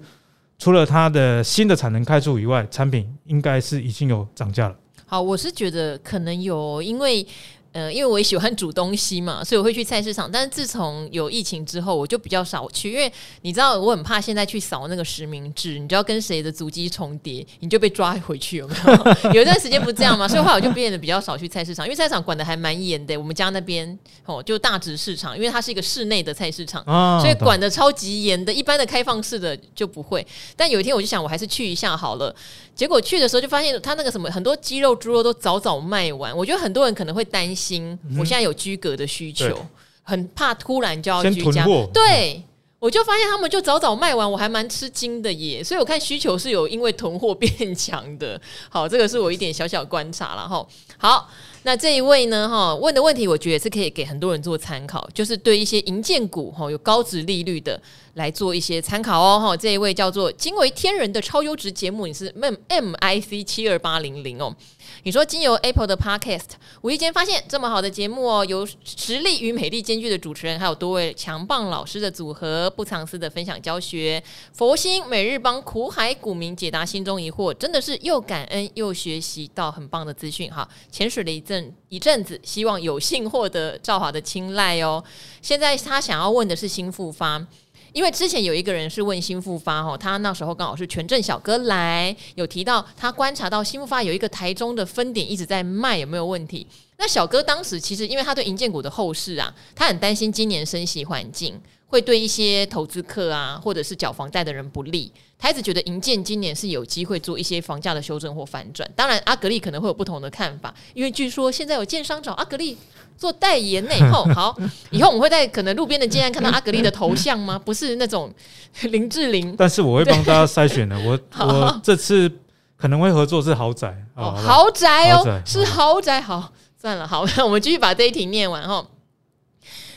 [0.61, 4.75] 除了它的新的产能开出以外，产品应该是已经有涨价了。
[5.07, 7.25] 好，我是觉得可能有，因为。
[7.73, 10.29] 呃，因为我也喜欢煮东西嘛，所以我会去菜市场。
[10.29, 13.09] 但是自从有疫情之后，我就比较少去，因为
[13.43, 18.75] 你知道，我很怕现在去扫那个实名制，你知道跟谁的足迹重叠，你就被抓回去，有没
[19.23, 19.31] 有？
[19.31, 23.17] 有一段时间不这样嘛，所以后来我就变得比较少去菜市场，因为菜市场管的还蛮严的。
[23.17, 26.83] 我们家那边哦，就大直市场，因为它是一个室内的菜市场，
[27.21, 28.51] 所以管的超级严的。
[28.51, 30.27] 一般的开放式的就不会。
[30.57, 32.35] 但有一天我就想，我还是去一下好了。
[32.75, 36.35] 结果去的时候就发现，他那个什么很多鸡肉、猪肉都早早卖完。
[36.35, 37.60] 我觉得很多人可能会担心。
[37.61, 39.55] 心，我现在有居格的需求，
[40.01, 41.65] 很怕突然就要居家。
[41.93, 42.41] 对，
[42.79, 45.63] 我就发现他们就早早卖完，我还蛮吃惊的耶。
[45.63, 48.41] 所以我看需求是有因为囤货变强的。
[48.69, 50.65] 好，这个是我一点小小观察了哈。
[50.97, 51.29] 好，
[51.63, 57.79] 那这一位呢哈问的问题，我觉得是可以给很多人做参考，就是对一些银建股哈有高值利率的
[58.15, 59.55] 来做一些参考哦哈。
[59.55, 64.55] 这一位叫做惊为天人的超优质节目，你是 M M I C 七二八零零哦。
[65.03, 74.21] 你说经由 Apple 的 Podcast，无意间发现这么好的节目哦，有实力与美丽兼具的主持人，还有多位强棒老师的组合，不藏私的分享教学，
[74.53, 80.67] 佛心每日帮苦海股民解答心中疑惑，真的是又感恩又学习到很棒的资讯哈。
[80.91, 85.03] 潜水了一阵一阵子，希望有幸获得赵华的青睐哦。
[85.41, 87.45] 现在他想要问的是新复发。
[87.93, 96.65] 因为之前有一个人是问新复发哈，他那时候刚好是权证小哥来，有提到他观察到新复发有一个台中的分点一直在卖，有没有问题？
[96.97, 101.59] 那小哥当时其实因为他对银建股的后市啊，他很担心今年升息环境
[101.91, 108.89] 会对一些投资客啊或者是缴房贷的人不利，他一直觉得银建今年是有机会做一些房价的修正或反转。
[108.95, 112.75] 当然阿格力可能会有不同的看法，因为据说现在有建商找阿格力。
[113.17, 114.57] 做代言内后好，
[114.89, 117.59] 以后我们会在可能路边的街上看到阿格力的头像吗？
[117.63, 118.33] 不是那种
[118.89, 120.97] 林志玲，但是我会帮大家筛选的。
[121.01, 122.27] 我 我这次
[122.75, 126.19] 可能会合作是豪宅哦，豪宅哦，是豪宅。
[126.19, 126.51] 好，
[126.81, 128.83] 算了，好，那我们继续把这一题念完哈。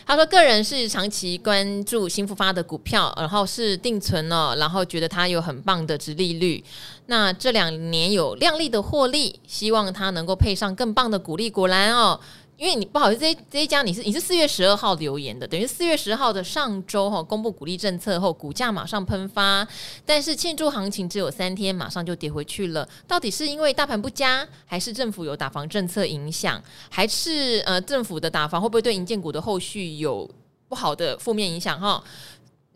[0.06, 6.62] 他说，个人是长期关注新复发的股票，然后是定存哦，然后觉得它有很棒的值利率。
[7.06, 11.48] 那这两年有亮丽的获利，希望它能够配上更棒的股利。
[11.50, 12.20] 果然哦。
[12.56, 19.66] 因为你不好意思，这这一家你是你是四月十二号留言的，等于四月十号的上周哈公布鼓励政策后，股价马上喷发，
[20.06, 22.88] 但是庆祝行情只有三天，马上就跌回去了。
[23.08, 30.30] 到底是因为大盘不佳，还是政府有打房政策影响，还是呃政府的打房会不会对银建股的后续有
[30.68, 32.02] 不好的负面影响哈？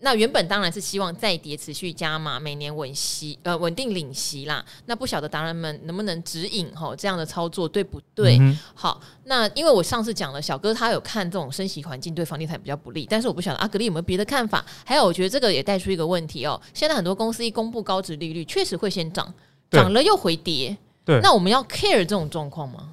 [0.00, 4.64] 那原本当然是希望再跌持续加码，每年稳息呃稳定领息啦。
[4.86, 8.38] 那不晓得达人们能不能指引吼这样的操作对不对？
[8.38, 14.64] 嗯、好，那因为我上次讲了，小哥他有看这种升息环境对房地产比较不利，但是我不晓得阿格力有没有别的看法。
[14.84, 19.34] 还有，我觉得这个也带出一个问题哦，现在很多公司一公布高值利率，确实会先涨，
[19.68, 20.76] 涨了又回跌。
[21.04, 22.90] 对，那我们要 care 这种状况吗？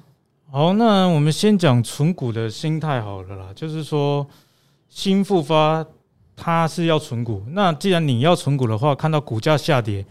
[0.50, 4.26] 好，那我们先讲存股的心态好了啦，就是说
[4.88, 5.86] 新复发。
[6.36, 10.04] 他是要存股，那既然你要存股的话，看到股价下跌，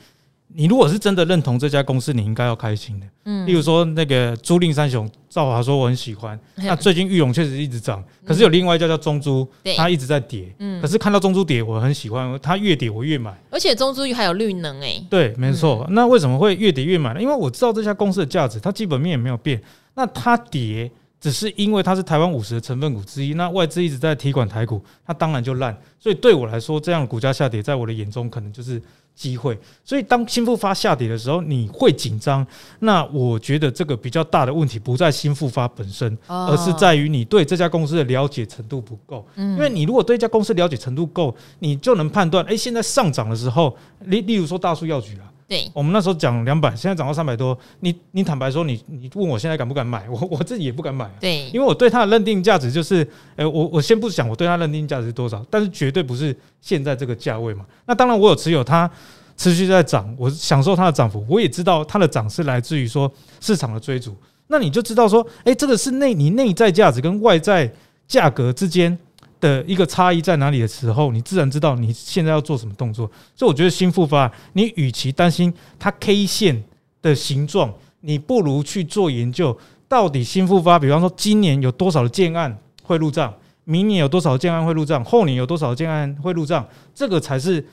[0.47, 3.05] 你如果是真的认同这家公司，你应该要开心的。
[3.25, 6.39] 嗯，例如说那个租赁三雄，赵华说我很喜欢。
[6.55, 10.51] 那最近玉龙确实一直涨，可是有另外一家叫中珠，它一直在跌。
[10.59, 13.31] 嗯，可是看到中珠跌，我很喜欢，它越跌我越买。
[13.51, 15.07] 而且中珠还有绿能诶、欸。
[15.09, 15.85] 对，没错。
[15.91, 17.21] 那为什么会越跌越买呢？
[17.21, 19.61] 因为我知道这家公司的价值，它基本面也没有变。
[19.93, 20.91] 那它跌。
[21.25, 25.75] 只是因为它是台湾五十的成分股之一，那外资一直在提管台股，它当然就烂。
[25.99, 28.79] 所以对我来说，这样的股价下跌，在我的眼中可能就是
[29.15, 29.57] 机会。
[29.83, 32.45] 所以当新复发下跌的时候，你会紧张。
[32.77, 39.27] 那我觉得这个比较大的问题不在新复发本身，而是在于你对这家公司的了解程度不够。
[39.35, 45.23] 因为你如果对一家公司了解程度够，你就能判断，哎，现在上涨的时候，例例如说大树药局啦。
[45.47, 50.03] 对，我们那时候讲两百，现在涨到三百多，你你坦白说，你你问我现在敢不敢买？
[50.09, 51.07] 我我自己也不敢买。
[51.19, 57.63] 对，因为我对它的认定价值就是，哎，我我先不讲我对它认定价值是多少，但是绝对不是现在这个价位嘛。
[57.85, 58.89] 那当然我有持有它，
[59.37, 64.15] 持续在涨，我享受它的涨幅，我也知道它的涨是来自于说市场的追逐。
[64.47, 67.71] 那你就知道说，哎，这个是内你内在价值跟外在
[68.07, 68.97] 价格之间
[69.45, 73.09] 的一个差异在哪里的时候，你自然知道你现在要做什么动作。
[73.35, 76.63] 所以我觉得新复发，你与其担心它 K 线
[77.03, 79.55] 的形状，你不如去做研究，
[79.87, 83.31] 到底新复发，比方说今年有多少的建案会入账，
[83.63, 87.63] 明年有多少的建案会入账，后年有多少的建案会入账，这个才是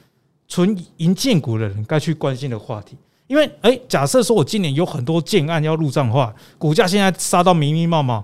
[0.47, 2.97] 纯银建股的人该去关心的话题。
[3.29, 8.23] 因为，哎，假设说我今年有很多建案要入账的话，股价现在杀到密密麻麻。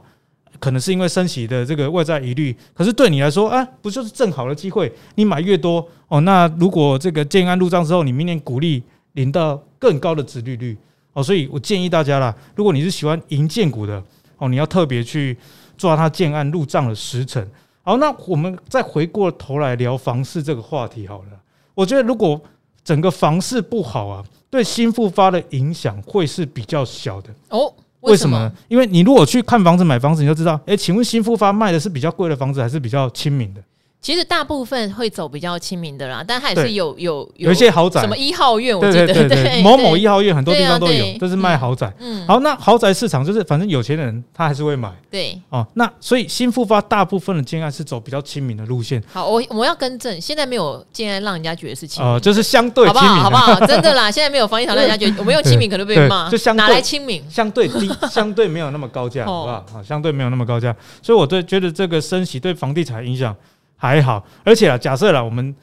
[0.59, 4.93] 可能是因为升息的这个外在疑虑，可是对你来说，啊，不就是正好的机会？
[5.15, 10.77] 你买越多哦，那如果这个建安入账之后，你明年股利领到更高的殖利率
[11.13, 14.03] 哦，所以我建议大家啦，如果你是喜欢银建股的
[14.39, 15.37] 哦，你要特别去
[15.77, 17.49] 抓它建安入账的时辰。
[17.83, 21.41] 好，那我们再回过头来聊房市这个话题好了。
[21.75, 22.41] 我觉得如果
[22.85, 27.73] 整个房市不好啊，对新复发的影响会是比较小的哦。
[28.01, 28.53] 为什么呢？
[28.69, 33.63] 因为你如果去看房子、买房子，你就知道，哎，请问新复发卖的是比较贵的房子，还是比较亲民的？
[34.01, 41.93] 其实大部分会走比较亲民的啦，但还是有有有，有一些豪宅，什么一号院，我记得对某某一号院很多地方都有，都是卖豪宅。
[41.99, 44.91] 嗯，好，那豪宅市场就是反正有钱人他还是会买。
[45.11, 49.03] 对哦，那所以新复发大部分的建案是走比较亲民的路线。
[49.13, 53.59] 好，我我要更正，现在没有建案让人家觉得是亲民，哦，就是相对亲民，好不好？
[53.67, 59.67] 真的啦，现在没有房地产让人家觉得我们用亲民，可能被骂，就相对拿来亲民，相对低，相对没有那么高价， 好不好？
[59.73, 63.35] 好，相对没有那么高价，所以我对觉得这个升息对房地产影响。
[63.79, 65.55] 还好，而且啊，假设了，我们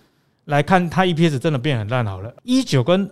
[0.46, 3.08] 来看它 EPS 真的变很烂好了，一九跟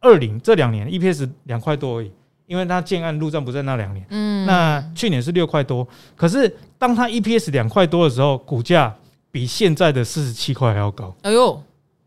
[0.00, 2.10] 二零这两年 EPS 两块多而已，
[2.46, 8.92] 因为它建案入账不在那两年，嗯，那去年是六块多，可是当它 EPS 两块多的时候，股价
[9.30, 11.62] 比现在的四十七块还要高，哎呦，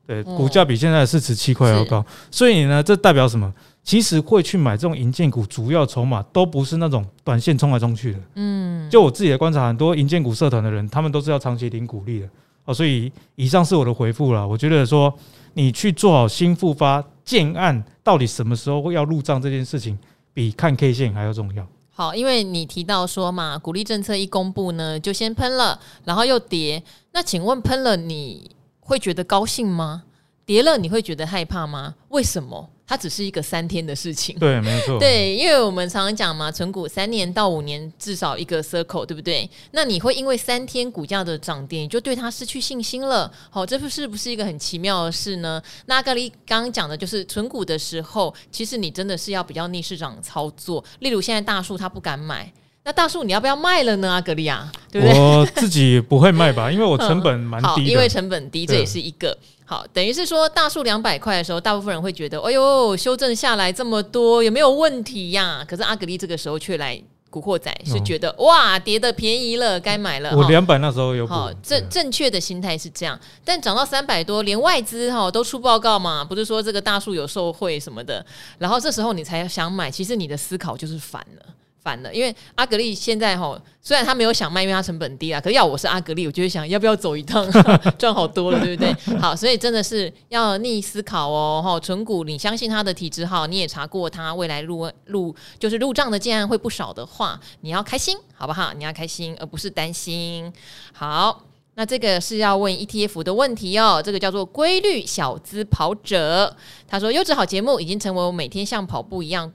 [0.06, 3.52] 对，股价比现在的四十七块还要高，所以呢，这代表什么？
[3.86, 8.19] 其实会去买这种银建股，主要筹码都不是那种短线冲来冲去的。
[8.34, 12.28] 嗯，就我自己的观察，很多银建股社团的人，他们都是要长期领股利的。
[12.65, 14.45] 哦，所以以上是我的回复了。
[14.45, 15.13] 我觉得说，
[15.54, 19.95] 你去做好新复发建案，到底什么时候会要入账这件事情，
[20.34, 21.65] 比看 K 线还要重要。
[21.91, 26.82] 好，因为你提到说嘛，股利政策一公布呢，就先喷了，然后又跌。
[27.12, 30.04] 那请问喷了你会觉得高兴吗？
[30.43, 31.93] 跌了你会觉得害怕吗？
[32.10, 32.71] 为什么？
[32.88, 35.00] 它只是一个三天的事情，对，没错。
[35.00, 39.50] 对，因为我们常常讲嘛，存股三年到五年至少一个 circle，对不对？
[39.71, 43.32] 那你会因为三天股价的涨跌，你就对它失去信心了？
[43.50, 45.62] 好，这是不是一个很奇妙的事呢？
[45.88, 50.84] 那刚刚讲的就是存股的时候，其实你真的是要比较逆市场操作。
[51.00, 52.54] 例如现在大树他不敢买，
[52.86, 54.12] 那大树你要不要卖了呢？
[54.12, 55.19] 阿格力啊，对不对？
[55.19, 57.69] 我自己不会卖吧， 因为我成本蛮低的。
[57.69, 59.36] 好，因为成本低，这也是一个。
[59.65, 65.65] 好，等于是说大树两百块的时候，大部分人会觉得，哎呦，修正下来这么多，有没有问题呀、啊？
[65.67, 70.38] 可是阿格力这个时候却来古惑仔，是觉得、哦、哇，跌的便宜了，该买了。
[70.38, 78.24] 我两百那时候有好正正确的心态是这样，但涨到三百多，连外资哈都出报告嘛，不是说这个大树有受贿什么的，
[78.60, 81.45] 然后这时候你才想买，其实你的思考就是反了。
[81.86, 87.48] 烦了，因为阿格力现在哈，虽然他没有想卖，因为他成本低啊，可是要我是阿格力，我就会想要不要走一趟，
[87.95, 89.17] 赚好多了，对不对？
[89.19, 98.74] 好，所以真的是要逆思考哦，哈，存股你相信他的体质好，你也查过他未来入入就是入账的建案会不少的话，你要开心，好不好？
[98.74, 100.52] 你要开心，而不是担心。
[100.91, 101.43] 好，
[101.76, 106.56] 那这个是要问 ETF 的问题哦，这个叫做规律小资跑者，
[106.88, 109.54] 他说优质好节目已经成为我每天像跑步一样。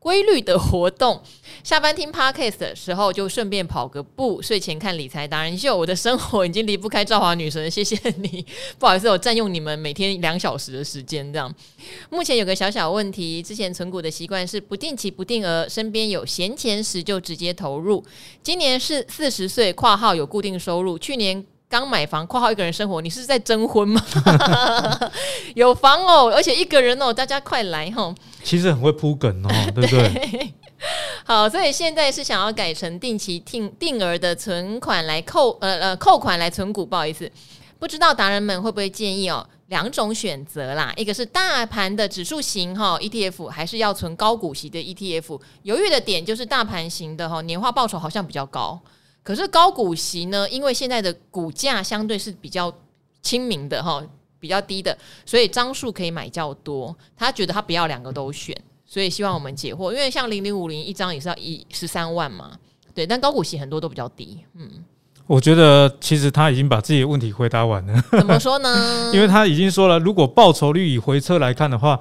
[0.00, 1.22] 规律的活动，
[1.62, 5.76] 下班听 Podcast 的时候就顺便跑个步，睡前看理财达人秀。
[5.76, 8.44] 我的生活已经离不开赵华女神，谢谢你。
[8.80, 11.30] 不好意思，我占用你们每天两小时的时间。
[11.30, 11.54] 这样，
[12.08, 18.02] 目前有个小小问题，之前存股的习惯是不定期不定额，身边有闲钱时就直接投入。
[18.42, 21.44] 今年是四十岁，括号有固定收入，去年。
[21.70, 24.04] 刚买房，括号一个人生活，你是在征婚吗？
[25.54, 28.12] 有房哦，而且一个人哦，大家快来哈！
[28.42, 30.08] 其实很会铺梗哦， 对不对？
[30.12, 30.54] 对
[31.24, 37.30] 好，所以现在是想要改成定期定定额的存款来扣呃呃扣款来存股，不好意思，
[37.78, 39.46] 不知道达人们会不会建议哦？
[39.68, 45.40] 两种选择啦，一个是大盘的指数型哈 ETF，还是要存高股息的 ETF？
[45.62, 48.80] 犹豫的点就是大盘型的哈，年化报酬好像比较高。
[49.30, 50.50] 可是高股息呢？
[50.50, 52.72] 因为现在的股价相对是比较
[53.22, 54.02] 亲民的哈，
[54.40, 56.92] 比较低的，所以张数可以买较多。
[57.16, 59.92] 他觉得他不要两个都选，所以希望我们解惑。
[59.92, 62.58] 因为像零零五零一张也是要一十三万嘛，
[62.92, 64.44] 对，但高股息很多都比较低。
[64.56, 64.68] 嗯，
[65.28, 68.02] 我觉得其实他已经把自己的问题回答完了。
[68.10, 69.12] 怎么说呢？
[69.14, 72.00] 因为他已经说了，如果报酬率以回撤来看的话。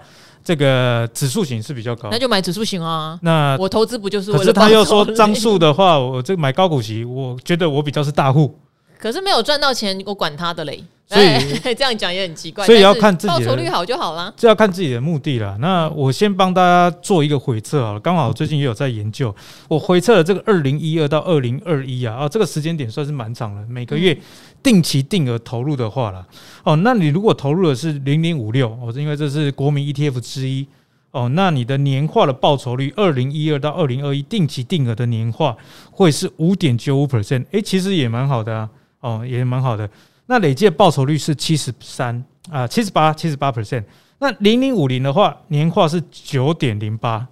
[0.50, 3.20] 这个指数型是比较高，那就买指数型啊。
[3.22, 4.40] 那我投资不就是为了？
[4.40, 8.58] 可是他又 说张数的话，我这个买高股息，我觉得我比较是大户。
[9.00, 10.84] 可是没有赚到钱，我管他的嘞。
[11.08, 11.28] 所以
[11.74, 12.64] 这样讲也很奇怪。
[12.68, 14.32] 所以要看自己的报酬率好就好啦。
[14.38, 15.58] 这要看自己的目的啦。
[15.60, 19.36] 那我先帮大家做一个回测好了，刚好最近也有在研究，
[19.68, 24.16] 我回测了这个二零一二到二零二一啊，啊，这个时间点算是蛮长了，每个月
[24.62, 26.24] 定期定额投入的话了，
[26.64, 30.68] 哦，那你如果投入的是零零五六，哦，因为这是国民 ETF 之一。
[31.12, 35.58] 哦，那你的年化的报酬率，二零一二到二零二一定期定额的年化
[35.90, 38.70] 会是五点九五 percent，诶，其实也蛮好的啊，
[39.02, 39.90] 哦，也蛮好的。
[40.28, 43.84] 那累计报酬率是七十三啊，七十八，七十八 percent。
[44.20, 47.26] 那零零五零的话，年化是九点零八，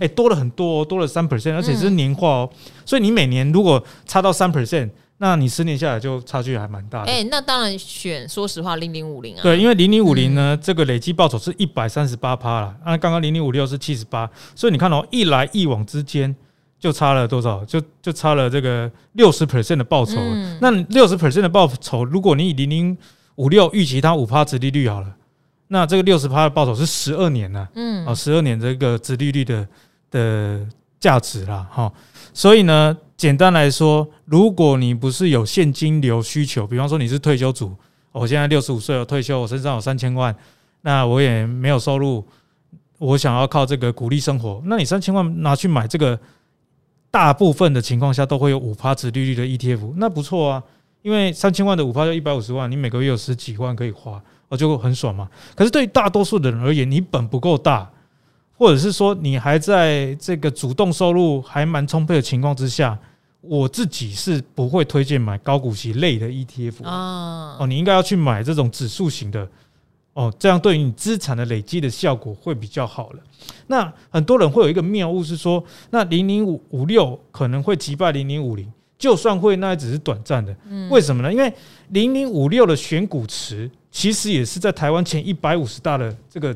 [0.00, 2.50] 诶， 多了很多，哦多了三 percent，而且是年化哦。
[2.84, 4.90] 所以你每年如果差到三 percent。
[5.18, 7.06] 那你十年下来就差距还蛮大的。
[7.08, 9.40] 哎、欸，那当然选，说实话，零零五零啊。
[9.40, 12.74] 对，因为零零五零呢，嗯、这个累计报酬是一百三十八趴了。
[12.84, 16.34] 那刚刚零零五六是七十八，所以你看哦，一来一往之间
[16.82, 17.64] 就差了多少？
[17.64, 20.16] 就就差了这个六十 percent 的报酬。
[20.18, 22.98] 嗯、那六十 percent 的报酬，如果你以零零
[23.36, 25.14] 五六预期它五趴殖利率好了，
[25.68, 27.68] 那这个六十趴的报酬是十二年呢？
[27.76, 29.68] 嗯，啊，十二年这个殖利率的
[30.10, 30.66] 的
[30.98, 31.92] 价值啦，哈。
[32.34, 32.94] 所以呢。
[33.14, 37.72] 简单来说，如果你不是有现金流需求，比方说你是退休族，
[38.10, 40.34] 我现在六十五岁了，退休，我身上有三千万，
[40.80, 42.26] 那我也没有收入，
[42.98, 46.18] 我想要靠这个鼓励生活，那你三千万拿去买这个，
[47.12, 50.62] 大部分的情况下都会有五趴值利率的 ETF，那不错啊，
[51.02, 55.28] 因为三千万的五趴就一百五十万，你每个月有十几万可以花，哦就很爽嘛。
[55.54, 57.88] 可是对大多数的人而言，你本不够大，
[58.56, 62.98] 或者是说你还在这个主动收入还蛮充沛的情况之下。
[63.44, 69.48] 我自己是不会推荐买高股息类的 ETF 哦，哦，你应该要去买这种指数型的
[70.14, 73.20] 哦，这样对于你资产的累积的效果会比较好了。
[73.66, 80.54] 那很多人会有一个谬误是说，那零零五五六可能会击败零零五零，就算会，那也只是短暂的。
[80.90, 81.32] 为什么呢？
[81.32, 81.52] 因为
[81.88, 86.54] 零零五六的选股池其实也是在台湾前一百五十大的这个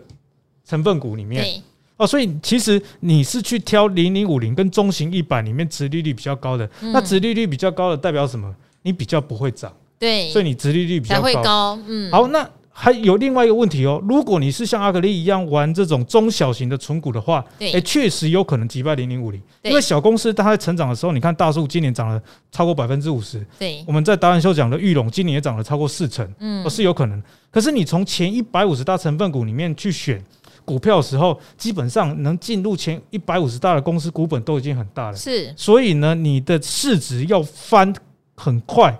[0.64, 1.62] 成分股里面。
[1.96, 8.54] 哦，所以其实你是去挑零零五零跟中型一百里面殖利率比较高的，嗯、那殖利率比较高的代表什么？
[8.82, 11.22] 你比较不会涨，对，所以你殖利率比较高。
[11.22, 12.12] 会高，嗯。
[12.12, 12.46] 好，那
[12.78, 27.22] 还有另外一个问题哦，如果你是像阿格力一样玩这种中小型的存股的话，哎对，确实有可能击败零零五零，因为小公司它在成长的时候，你看大树今年涨了超过百分之五十，对，我们在达人秀讲的裕隆今年也涨了超过四成，嗯，是有可能。
[27.50, 30.22] 可是你从前一百五十大成分股里面去选。
[30.66, 35.16] 股票的时候，基本上能进入前一百五十大的公司，股本都已经很大了。
[35.16, 37.94] 是，所以呢，你的市值要翻
[38.34, 38.92] 很快、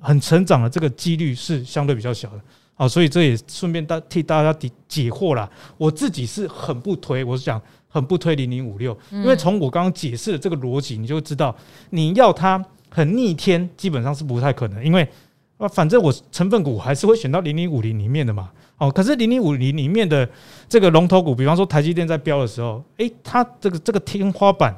[0.00, 2.40] 很成长的这个几率是相对比较小的。
[2.74, 5.48] 好，所以这也顺便大替大家解解惑啦。
[5.76, 11.54] 我自己是很不推，我是讲很不推零零五六，因为从我刚刚解释的这个逻辑，你就知道
[11.90, 15.06] 你要它很逆天，基本上是不太可能，因为
[15.58, 18.50] 啊，反正我成分股还是会选到零零五零里面的嘛。
[18.78, 20.28] 哦，可是零零五零里面的
[20.68, 24.76] 这个龙头股，比方说台积电在标的时候，诶，它这个这个天花板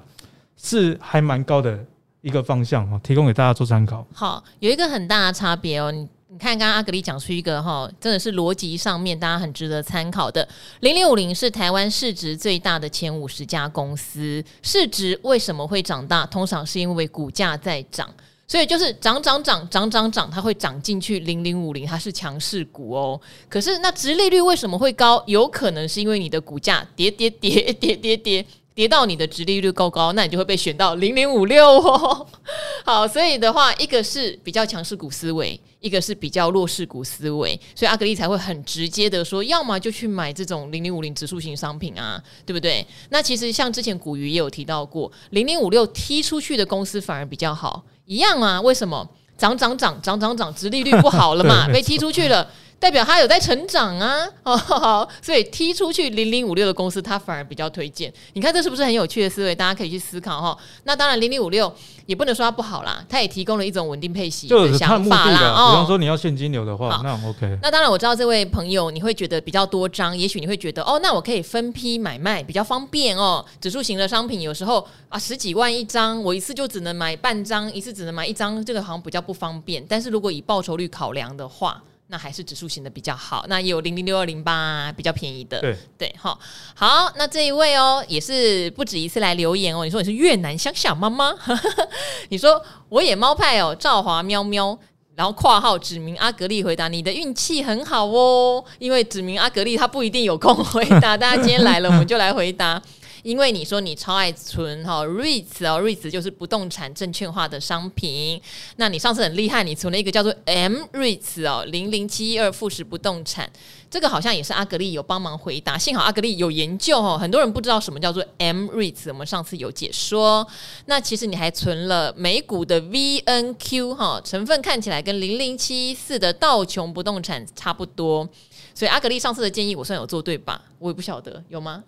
[0.58, 1.82] 是还蛮高的
[2.20, 4.06] 一个方向哈，提供给大家做参考。
[4.12, 10.46] 好，有一个很大的差别哦，你你看刚刚阿格力讲出一个哈，真的是逻辑上面大家很值得参考的。
[10.80, 16.26] 零零五零是台湾市值最大的前五十家公司，市值为什么会长大？
[16.26, 18.12] 通常是因为股价在涨。
[18.48, 23.18] 所以就是涨涨涨涨涨涨，它会涨进去零零五零，它是强势股哦。
[23.48, 25.22] 可是那殖利率为什么会高？
[25.28, 28.44] 有可能是因为你的股价跌跌跌跌跌跌
[28.88, 32.26] 到你的殖利率够高，那你就会被选到零零五六哦。
[32.84, 42.84] 好，所以的话，一个是比较强势股思维，一个是比较弱势股思维，所以阿格丽才会很直接的说，要么就去买这种零零五零指数型商品啊，对不对？
[43.10, 47.84] 那其实像之前古鱼也有提到过，零零五六踢出去的公司反而比较好。
[48.06, 48.60] 一样啊？
[48.60, 49.08] 为什么
[49.38, 51.66] 涨涨涨涨涨涨，殖利率不好了嘛？
[51.72, 52.50] 被踢出去了。
[52.84, 58.12] 代表他有在成长啊， 哦，所以踢出去零零五六的公司，他反而比较推荐。
[58.34, 59.54] 你看这是不是很有趣的思维？
[59.54, 60.54] 大家可以去思考哈。
[60.82, 65.54] 那当然零零五六也不能说它不好啦，它也提供了一种稳定配息的想法啦。
[65.56, 67.58] 哦，比方说你要现金流的话，那 OK。
[67.62, 73.42] 那当然我知道这位朋友你会觉得比较多张，也许你会觉得哦，那我可以分批买卖比较方便哦。
[73.62, 79.82] 指数型的商品有时候啊十几万一张，我一次就只能买半张，一次只能买一张，这个好像比较不方便。
[79.88, 83.44] 但是如果以报酬率考量的话，那还是指数型的比较好。
[83.48, 86.38] 那也有零零六二零八比较便宜的，对对，好，
[86.74, 89.84] 好，那这一位哦，也是不止一次来留言哦。
[89.84, 91.34] 你说你是越南乡下妈妈，
[92.30, 94.78] 你说我也猫派哦，赵华喵喵。
[95.16, 102.82] 然后括号指明阿格丽回答，你的运气很好哦，因为指明阿格丽他不一定有空回答，大家今天来了，我们就来回答。
[103.24, 108.38] 因为你说你超爱存哈 REITs 哦，REITs 就是不动产证券化的商品。
[108.76, 113.50] 那你上次很厉害，你存了一个叫做 M REITs 哦，零零七一二富时不动产，
[113.90, 115.78] 这个好像也是阿格丽有帮忙回答。
[115.78, 120.46] 幸好阿格丽有研究哦，很多人不知道什么叫做 M REITs，我们上次有解说。
[120.84, 128.28] 那其实你还存了美股的 VNQ 哈，成分看起来跟零零七一四的道琼不动产差不多。
[128.74, 130.60] 所以阿格丽上次的建议我算有做对吧？
[130.80, 131.82] 我也不晓得有吗？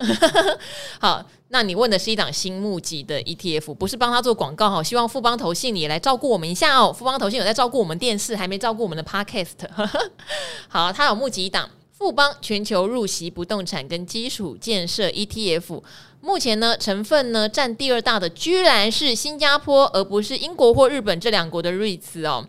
[0.99, 4.81] 好，那你问的是一档新募集的 ETF，不是帮他做广告哈。
[4.81, 6.93] 希望富邦投信也来照顾我们一下哦。
[6.93, 9.67] 富邦投信有在照顾我们电视，还没照顾我们的 Podcast。
[10.69, 15.83] 好，他有募集一档富邦全球入息不动产跟基础建设 ETF，
[16.21, 22.47] 目前呢成分呢占第二大的居然是新加坡，而不是英国或日本这两国的 REITs 哦。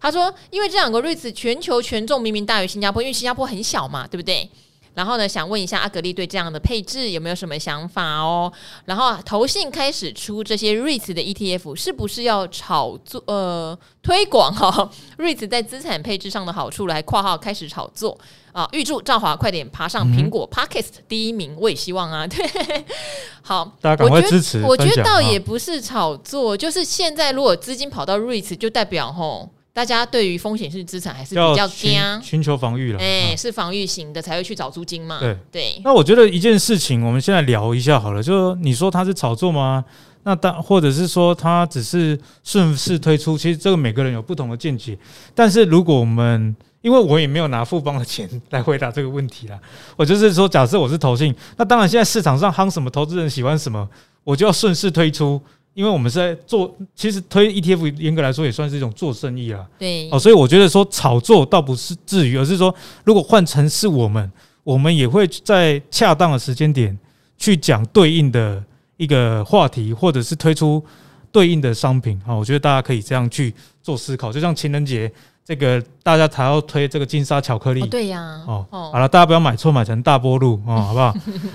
[0.00, 4.48] 他说：“因为这两个 REITs 全球权重明明大于新加坡，因为新加坡很小嘛，对不对？
[4.94, 8.52] 然后呢，想问一下阿格丽对这样的配置有没有什么想法哦？
[8.86, 18.18] 然后投信开始出这些 REITs 的 ETF，是不是要炒作呃推广哈、哦、 REITs 在资产配置上的好处来括号开始炒作
[18.52, 18.68] 啊？
[18.72, 22.26] 预祝赵华快点爬上苹果 Podcast 第一名，我也希望啊。
[22.26, 22.44] 对，
[23.42, 24.60] 好，大家赶快支持。
[24.62, 32.98] 我觉得倒也不是炒作，就是现在如果资金跑到 REITs，就代表吼。”大家对于风险性资产还是比较惊，寻求防御了。
[32.98, 35.20] 哎，是防御型的才会去找租金嘛？
[35.20, 35.80] 对对。
[35.84, 38.22] 那我觉得一件事情，我们现在聊一下好了。
[38.22, 39.84] 就是你说它是炒作吗？
[40.24, 43.38] 那当或者是说它只是顺势推出？
[43.38, 44.98] 其实这个每个人有不同的见解。
[45.34, 49.58] 但是如果我们，因为我也没有拿富邦的钱来回答这个问题啦，
[49.96, 53.88] 我就是说，假设我是投信，那当然现在市场上夯什么，投资人喜欢什么，
[54.24, 55.40] 我就要顺势推出。
[55.80, 59.66] 因为我们是在做，其实推 ETF 严格来说也算是一种做生意啦。
[59.78, 64.30] 对，哦，所以我觉得说炒作倒不是至于，而是说如果换成是我们，
[64.62, 66.98] 我们也会在恰当的时间点
[67.38, 68.62] 去讲对应的
[68.98, 70.84] 一个话题，或者是推出
[71.32, 72.20] 对应的商品。
[72.26, 75.10] 啊，我觉得大家可以这样去做思考，就像情人节。
[75.50, 81.12] 这个大家才要推这个金沙巧克力，哦对呀，哦，好了，大家不要买错，买成大波路哦， 好不好？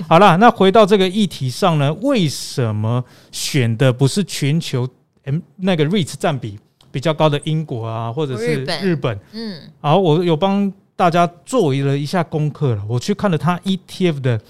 [0.09, 4.85] 好了，那回到这个议题上呢，为什么选的不是全球
[5.23, 6.59] M 那个 REITs 占比
[6.91, 9.17] 比较高的英国啊，或者是日本？
[9.31, 14.41] 嗯，好，我有帮大家做了一下功课了，我去看了它 ETF 的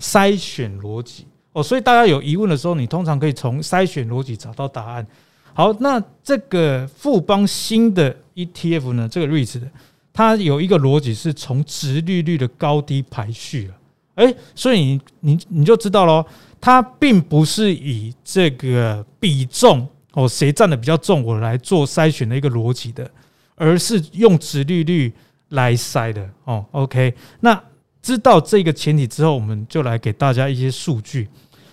[0.00, 5.06] 筛选逻辑哦，所以大家有疑问的时候，你通常可以从筛选逻辑找到答案。
[5.52, 9.70] 好，那这个富邦新的 ETF 呢，这个 REITs 的，
[10.12, 13.74] 它有一个逻辑是从殖利率的高低排序了，
[14.16, 16.24] 诶，所以你你你就知道喽，
[16.60, 23.10] 它并不是以这个比重哦，谁占的比较重，我来做筛选的一个逻辑的，
[23.54, 25.12] 而是用殖利率
[25.50, 26.64] 来筛的哦。
[26.72, 27.60] OK，那
[28.02, 31.28] 知道这个前提之后，我们就来给大家一些数据，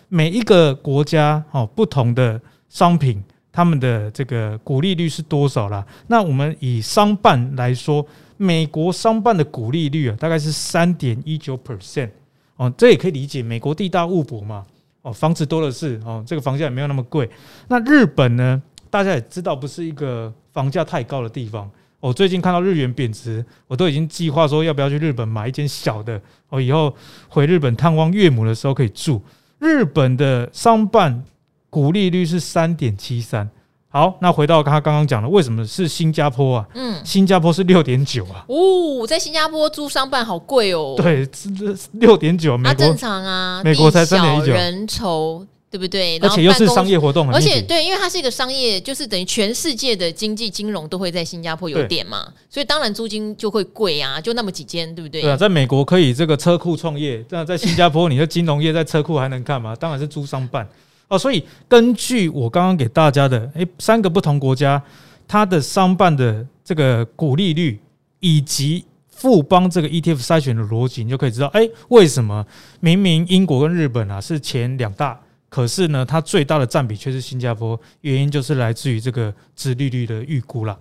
[0.10, 3.24] 每一个国家哦，不同的商品。
[3.52, 5.86] 他们的这个股利率是多少啦？
[6.08, 8.06] 那我们以商办来说，
[8.38, 12.10] 美国商办的股利率啊，大概是三点一九 percent
[12.56, 14.66] 哦，这也可以理解，美国地大物博嘛，
[15.02, 17.30] 哦，房子多的是哦，这个房价也没有那么贵。
[17.68, 18.62] 那日本呢？
[18.90, 21.70] 大家也知道，不是一个房价太高的地方。
[22.00, 26.96] 我最近看到日元贬值，我都已经计划说要不要去日本买一间小的，哦，以后
[27.28, 29.22] 回日本探望岳母的时候可以住。
[29.60, 31.24] 日本的商办。
[31.72, 33.50] 股利率是三点七三，
[33.88, 36.68] 好，那回到他刚刚讲的，为什么是新加坡啊？
[36.76, 38.46] 嗯，新加坡是六点九啊。
[38.48, 40.96] 哦，在新加坡租商办好贵哦。
[40.98, 41.50] 对，是
[41.94, 44.52] 六点九，美国、啊、正常啊，美国才三点一九。
[44.52, 46.18] 人稠，对不对？
[46.20, 55.22] 而且又是商业活动，而且对，因为它是一个商业，就是等于全世界的经济金融都会在新加坡有点嘛，所以当然租金就会贵啊，就那么几间，对不对？
[55.22, 59.74] 对啊，在美国可以这个车库创业，那在新加坡，你的金融业在车库还能干嘛？
[59.74, 60.68] 当然是租商办。
[61.12, 64.82] 哦，所以根据我刚刚给大家的，诶，三个不同国家
[65.28, 67.78] 它的商办的这个股利率，
[68.22, 72.46] 以及富邦这个 ETF 筛选的逻辑，你就可以知道，诶，为什么
[72.80, 80.80] 明明英国跟日本啊是前两大，可是呢，它最大的占比却是新加坡，原因就是来自于这个殖利率的预估啦。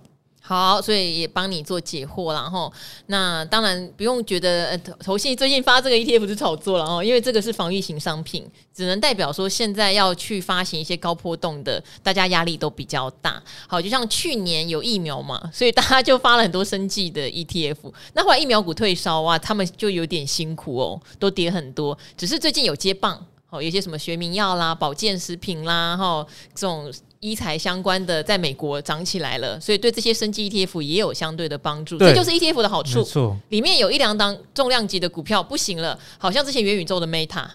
[0.51, 2.69] 好，所以也帮你做解惑，然后
[3.05, 13.41] 那当然不用觉得呃投信最近发这个 ETF 是炒作了哦，因为这个是防御型商品，只能代表说现在要去发行一些高波动的，大家压力都比较大。
[13.65, 17.77] 好，就像去年有疫苗嘛，所以大家就发了很多生技的 ETF，
[18.11, 23.25] 那后来疫苗股退烧啊，他们就有点辛苦哦，都跌很多，只是最近有接棒。
[23.49, 26.25] 哦，有些什么学名药啦、保健食品啦，哈，
[26.55, 26.89] 这种
[27.21, 31.97] 医材相关的，在美国涨起来了，所以对这些生技 ETF 也有相对的帮助。
[31.97, 33.37] 这就是 ETF 的好处。
[33.47, 37.45] 里面有一两档重量级的股票不行了，好像之前元宇宙的 Meta。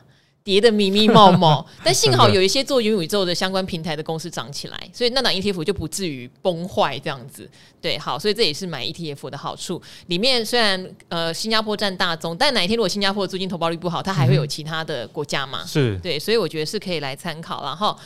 [0.47, 7.51] 跌的密密茂茂，但幸好有一些做元宇宙的相关平台的公司涨起来，所以那档 ETF 就不至于崩坏这样子。
[7.81, 9.83] 对，好，所以这也是买 ETF 的好处。
[10.07, 15.64] 里面虽然呃新加坡占大宗，但哪一天如果新加坡的租金投报率不好，它还会有其他的国家嘛？
[15.67, 17.64] 是对，所以我觉得是可以来参考。
[17.64, 17.99] 然后。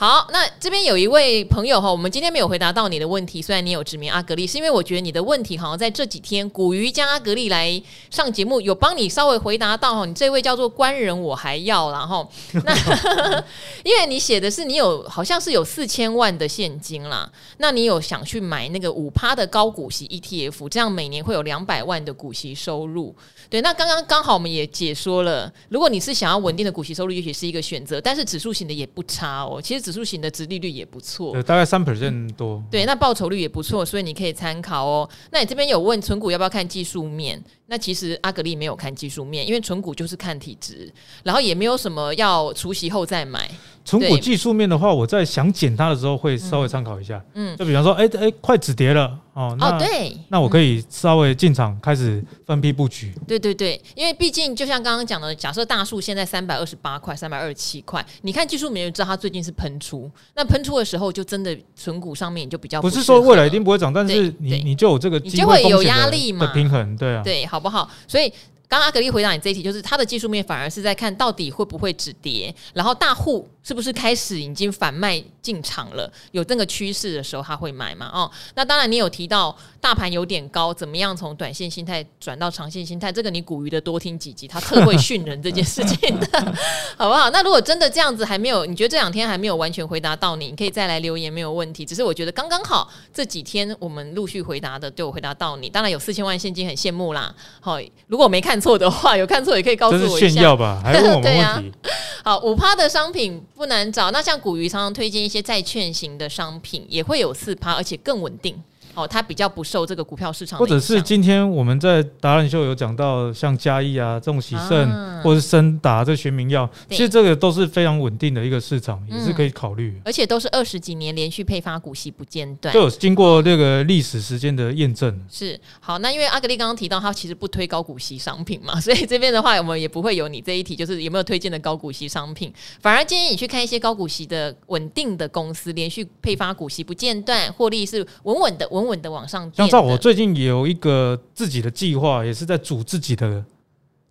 [0.00, 10.06] 好，那这边有一位朋友哈，我们今天没有回答到你的问题，虽然你有指名阿格力，是因为我觉得你的问题好像在这几天古鱼加阿格力来上节目，有帮你稍微回答到哈。
[10.06, 12.30] 你这位叫做官人，我还要然后
[12.64, 13.44] 那
[13.82, 23.12] 因为你写的是你有好像是有四千万的现金啦，那你有想去买那个五趴的高股息 ETF，这样每年会有两百万的股息收入。
[23.50, 29.60] 对，那刚刚刚好我们也解说了，如果你是想要稳定的股息收入，也许是一个选择，但是指数型的也不差哦。
[29.60, 32.62] 其实指数型的殖利率也不错，大概三 percent 多。
[32.70, 35.08] 对，那报酬率也不错，所以你可以参考哦。
[35.30, 37.42] 那你这边有问存股要不要看技术面？
[37.68, 40.92] 那其实阿格力没有看技术面，因为存股就是看体质，
[41.24, 43.50] 然后也没有什么要除息后再买。
[43.88, 47.24] 存股技术面的话，我在想减它的时候会稍微参考一下。
[47.32, 53.14] 嗯，就比方说，哎、欸、哎、欸，快止跌了哦，那哦对，那我可以稍微进场开始分批布局。
[53.26, 60.10] 对对对，因为毕竟就像刚刚讲的，假设大树现在三百二十八块、三百二十七块，你看技术面就知道它最近是喷出。
[60.34, 67.88] 那喷出的时候，就真的存股上面你就比较不，不是说未来一定不会涨，但是你你就有这个机会有压力嘛，平衡对啊，对，好不好？
[68.06, 68.30] 所以。
[68.70, 78.10] 刚刚阿格力回答你这一题，就是它的技术面反而是在看到底会不会止跌，然后大户是不是开始已经反卖进场了，有这个趋势的时候他会买嘛？
[78.12, 83.10] 哦，那当然你有提到大盘有点高，怎么样从短线心态转到长线心态？
[83.10, 86.54] 这个你古鱼的多听几集，他特会训人这件事情的，
[86.96, 87.30] 好不好？
[87.30, 91.84] 那如果真的这样子还没有，你觉得这两天还没有完全回答到你，你可以再来留言没有问题。
[91.84, 97.34] 只是我觉得刚刚好这几天我们陆续回答的对我回答到你，当然有四千万现金很羡慕啦。
[97.60, 98.58] 好，如果我没看。
[98.58, 100.28] 错的话，有看错也可以告诉我一下。
[100.28, 101.70] 炫耀吧，还问我们问题。
[101.82, 104.12] 对啊，好，五趴的商品不难找。
[104.12, 108.62] 那像古鱼常常推荐一些债券型的商品，也会有四趴，而且更稳定。
[108.98, 120.02] 哦，它比较不受这个股票市场，或者是今天我们在达人秀有讲到，像嘉义啊这种喜盛，啊、或者是森达这学名药，其实这个都是非常稳定的一个市场，也是可以考虑、嗯。
[120.04, 125.16] 而且都是二十几年连续配发股息不间断，就有经过那个历史时间的验证。
[125.30, 125.58] 是。
[125.78, 139.48] 好，那因为阿格丽刚刚提到，他其实不推高股息商品嘛， 所以这边的话，我们也不会有你这一题，就是有没有推荐的高股息商品，反而建议你去看一些高股息的稳定的公司，连续配发股息不间断，获利是稳稳的、稳稳的往上。
[139.54, 143.44] 像照我最近也有一个自己的计划，也是在组自己的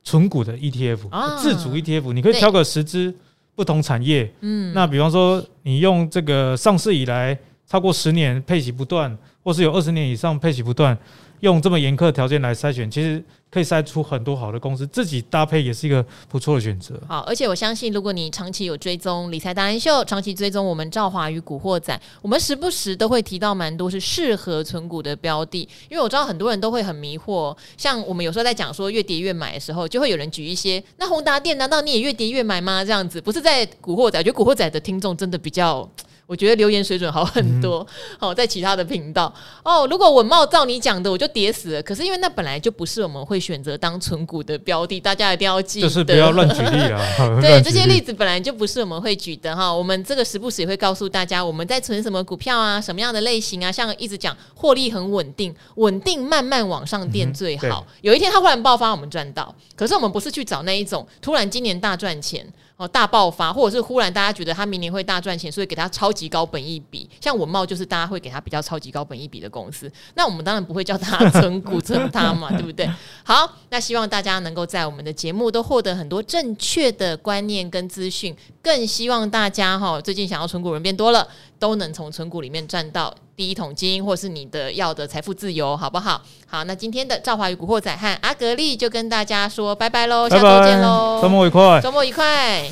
[0.03, 3.13] 纯股的 ETF，、啊、自主 ETF，你可以挑个十只
[3.55, 10.97] 不同产业，嗯，那比方说你用这个上市以来超过十年配息不断，或是有二十年以上配息不断，
[11.41, 13.21] 用这么严苛的条件来筛选，其实。
[13.49, 16.99] 可以筛出很多好的公司，自己搭配也是一个不错的选择。
[17.07, 25.67] 好，而且我相信，如果你长期有追踪理财达人秀，长期追踪我们赵华与古惑仔，我们时不时都会提到蛮多是适合存股的标的。
[25.89, 32.83] 因为我知道很多人都会很迷惑，像我们有时候在讲说越跌越买的时候，就会有人举一些，那宏达电难道你也越跌越买吗？
[32.83, 35.89] 这样子不是在古惑仔，我觉得古惑仔的听众真的比较。
[36.27, 37.79] 我觉得留言水准好很多，
[38.19, 39.87] 好、嗯哦、在其他的频道哦。
[39.89, 41.81] 如果稳懋照你讲的，我就跌死了。
[41.81, 47.01] 可是因为那本来就不是我们会选择当存股的标的，大家一定要记得，就是不要乱举例啊。
[47.39, 49.73] 对，这些例子本来就不是我们会举的哈。
[49.73, 57.87] 我们这个时不时也会告诉大家，我们在存什么股票啊，什么样的类型啊，像一直讲获利很稳定，稳定慢慢往上垫最好。
[57.87, 59.55] 嗯、有一天它忽然爆发，我们赚到。
[59.77, 62.45] 可是我们不是去找那一种突然今年大赚钱。
[62.77, 69.91] 哦，大爆发，或者是忽然大家觉得他明年会大赚钱，所以给他超级高本一笔，像文茂就是大家会给他比较超级高本一笔的公司。
[70.13, 72.87] 那我们当然不会叫他 存股存他嘛，对不对？
[73.23, 86.19] 好，那希望大家能够在我们的节目都获得很多正确的观念跟资讯，更希望大家哈，最近想要存股人变多了，都能从存股里面赚到第一桶金，或是你的要的财富自由，好不好？
[86.47, 92.67] 好，那今天的赵华与古惑仔和阿格力就跟大家说拜拜喽，下周见喽，周末愉快，周末愉快。